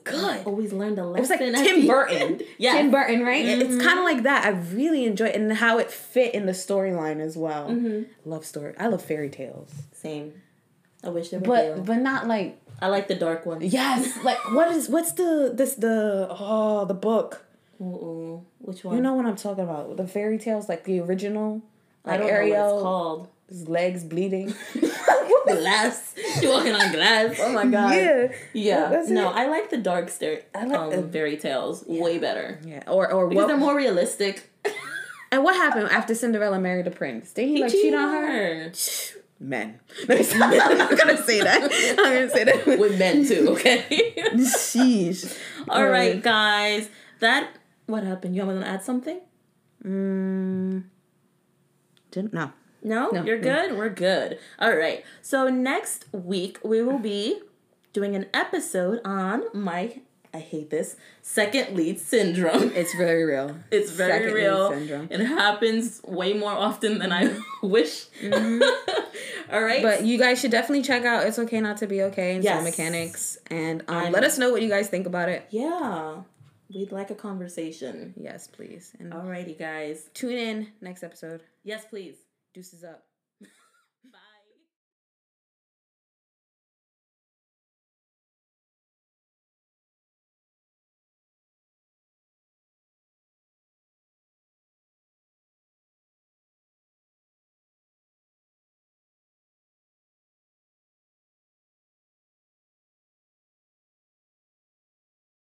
good. 0.04 0.46
Always 0.46 0.72
learned 0.72 0.98
a 0.98 1.04
lesson. 1.04 1.18
It 1.18 1.20
was 1.20 1.30
like 1.30 1.40
at 1.40 1.64
Tim 1.66 1.86
Burton. 1.86 2.40
Yeah. 2.58 2.72
Tim 2.74 2.90
Burton, 2.90 3.22
right? 3.24 3.44
It- 3.44 3.62
It's 3.62 3.82
kind 3.84 3.98
of 3.98 4.04
like 4.04 4.22
that. 4.24 4.44
I 4.44 4.50
really 4.50 5.04
enjoy 5.04 5.26
it 5.26 5.36
and 5.36 5.52
how 5.52 5.78
it 5.78 5.90
fit 5.90 6.34
in 6.34 6.46
the 6.46 6.52
storyline 6.52 7.20
as 7.20 7.36
well. 7.36 7.68
Mm-hmm. 7.68 8.02
Love 8.28 8.44
story. 8.44 8.74
I 8.78 8.86
love 8.88 9.02
fairy 9.04 9.28
tales, 9.30 9.70
Same. 9.92 10.34
I 11.04 11.08
wish 11.08 11.30
they 11.30 11.38
were 11.38 11.44
but 11.44 11.64
real. 11.74 11.82
but 11.82 11.96
not 11.98 12.28
like 12.28 12.60
I 12.80 12.86
like 12.88 13.08
the 13.08 13.14
dark 13.16 13.44
ones. 13.44 13.64
yes. 13.72 14.16
like 14.24 14.38
what 14.52 14.70
is 14.72 14.88
what's 14.88 15.12
the 15.12 15.52
this 15.54 15.74
the 15.74 16.28
oh 16.30 16.84
the 16.84 16.94
book? 16.94 17.44
Ooh, 17.80 18.44
which 18.58 18.84
one? 18.84 18.94
You 18.96 19.02
know 19.02 19.14
what 19.14 19.26
I'm 19.26 19.34
talking 19.36 19.64
about? 19.64 19.96
The 19.96 20.06
fairy 20.06 20.38
tales, 20.38 20.68
like 20.68 20.84
the 20.84 21.00
original. 21.00 21.62
Like 22.04 22.14
I 22.14 22.16
don't 22.18 22.26
know 22.28 22.32
what 22.32 22.38
Ariel, 22.40 22.74
it's 22.76 22.82
called. 22.82 23.28
His 23.52 23.68
legs 23.68 24.04
bleeding. 24.04 24.54
Glass. 25.46 26.14
She 26.38 26.46
walking 26.46 26.74
on 26.74 26.92
glass. 26.92 27.36
Oh 27.40 27.52
my 27.52 27.66
god. 27.66 27.94
Yeah. 27.94 28.32
Yeah. 28.52 28.88
That's 28.88 29.08
no, 29.08 29.28
it. 29.30 29.34
I 29.36 29.48
like 29.48 29.70
the 29.70 29.76
dark 29.76 30.08
stare 30.08 30.42
I 30.54 30.64
like 30.64 30.78
um, 30.78 30.90
the- 30.90 31.02
fairy 31.08 31.36
tales 31.36 31.84
way 31.86 32.18
better. 32.18 32.58
Yeah. 32.64 32.84
Or 32.86 33.12
or 33.12 33.28
Because 33.28 33.42
what? 33.42 33.48
they're 33.48 33.56
more 33.56 33.76
realistic. 33.76 34.50
and 35.32 35.42
what 35.44 35.56
happened 35.56 35.90
after 35.90 36.14
Cinderella 36.14 36.58
married 36.60 36.86
the 36.86 36.90
prince? 36.90 37.32
Did 37.32 37.48
he, 37.48 37.60
like 37.60 37.72
cheat 37.72 37.92
on 37.94 38.08
her? 38.08 38.72
Men. 39.40 39.80
I'm 40.08 40.78
not 40.78 40.96
gonna 40.96 41.22
say 41.22 41.40
that. 41.40 41.62
I'm 41.98 42.14
gonna 42.14 42.30
say 42.30 42.44
that. 42.44 42.78
With 42.78 42.96
men 42.98 43.26
too, 43.26 43.48
okay? 43.50 44.14
Sheesh. 44.36 45.36
All 45.68 45.86
right, 45.88 46.22
guys. 46.22 46.88
That 47.18 47.50
what 47.86 48.04
happened? 48.04 48.36
You 48.36 48.46
want 48.46 48.60
to 48.60 48.68
add 48.68 48.84
something? 48.84 49.20
Mm, 49.84 50.84
didn't 52.12 52.32
no. 52.32 52.52
No, 52.82 53.10
No, 53.10 53.22
you're 53.24 53.38
no. 53.38 53.42
good. 53.68 53.78
We're 53.78 53.88
good. 53.90 54.38
All 54.58 54.74
right. 54.76 55.04
So 55.22 55.48
next 55.48 56.06
week 56.12 56.58
we 56.64 56.82
will 56.82 56.98
be 56.98 57.40
doing 57.92 58.16
an 58.16 58.26
episode 58.34 59.00
on 59.04 59.44
my 59.52 60.00
I 60.34 60.38
hate 60.38 60.70
this 60.70 60.96
second 61.20 61.76
lead 61.76 62.00
syndrome. 62.00 62.72
It's 62.74 62.94
very 62.94 63.22
real. 63.24 63.54
It's 63.70 63.90
very 63.90 64.12
Second 64.12 64.28
lead 64.34 64.40
real. 64.42 64.70
syndrome. 64.70 65.08
It 65.10 65.20
happens 65.20 66.00
way 66.04 66.32
more 66.32 66.52
often 66.52 66.98
than 66.98 67.12
I 67.12 67.36
wish. 67.62 68.06
All 69.52 69.62
right. 69.62 69.82
But 69.82 70.04
you 70.06 70.18
guys 70.18 70.40
should 70.40 70.50
definitely 70.50 70.82
check 70.84 71.04
out 71.04 71.26
"It's 71.26 71.38
Okay 71.38 71.60
Not 71.60 71.76
to 71.78 71.86
Be 71.86 72.02
Okay" 72.04 72.34
and 72.36 72.42
Soul 72.44 72.54
Yes. 72.54 72.64
Mechanics, 72.64 73.38
and 73.50 73.82
um, 73.88 74.10
let 74.10 74.24
us 74.24 74.38
know 74.38 74.50
what 74.50 74.62
you 74.62 74.70
guys 74.70 74.88
think 74.88 75.06
about 75.06 75.28
it. 75.28 75.46
yeah, 75.50 76.22
we'd 76.74 76.92
like 76.92 77.10
a 77.10 77.14
conversation. 77.14 78.14
Yes, 78.16 78.48
please. 78.48 78.92
And 78.98 79.12
Alrighty, 79.12 79.58
guys. 79.58 80.08
tune 80.14 80.38
in 80.38 80.68
next 80.80 81.02
episode. 81.02 81.42
Yes, 81.62 81.84
please. 81.84 82.16
Deuces 82.54 82.84
up. 82.84 83.11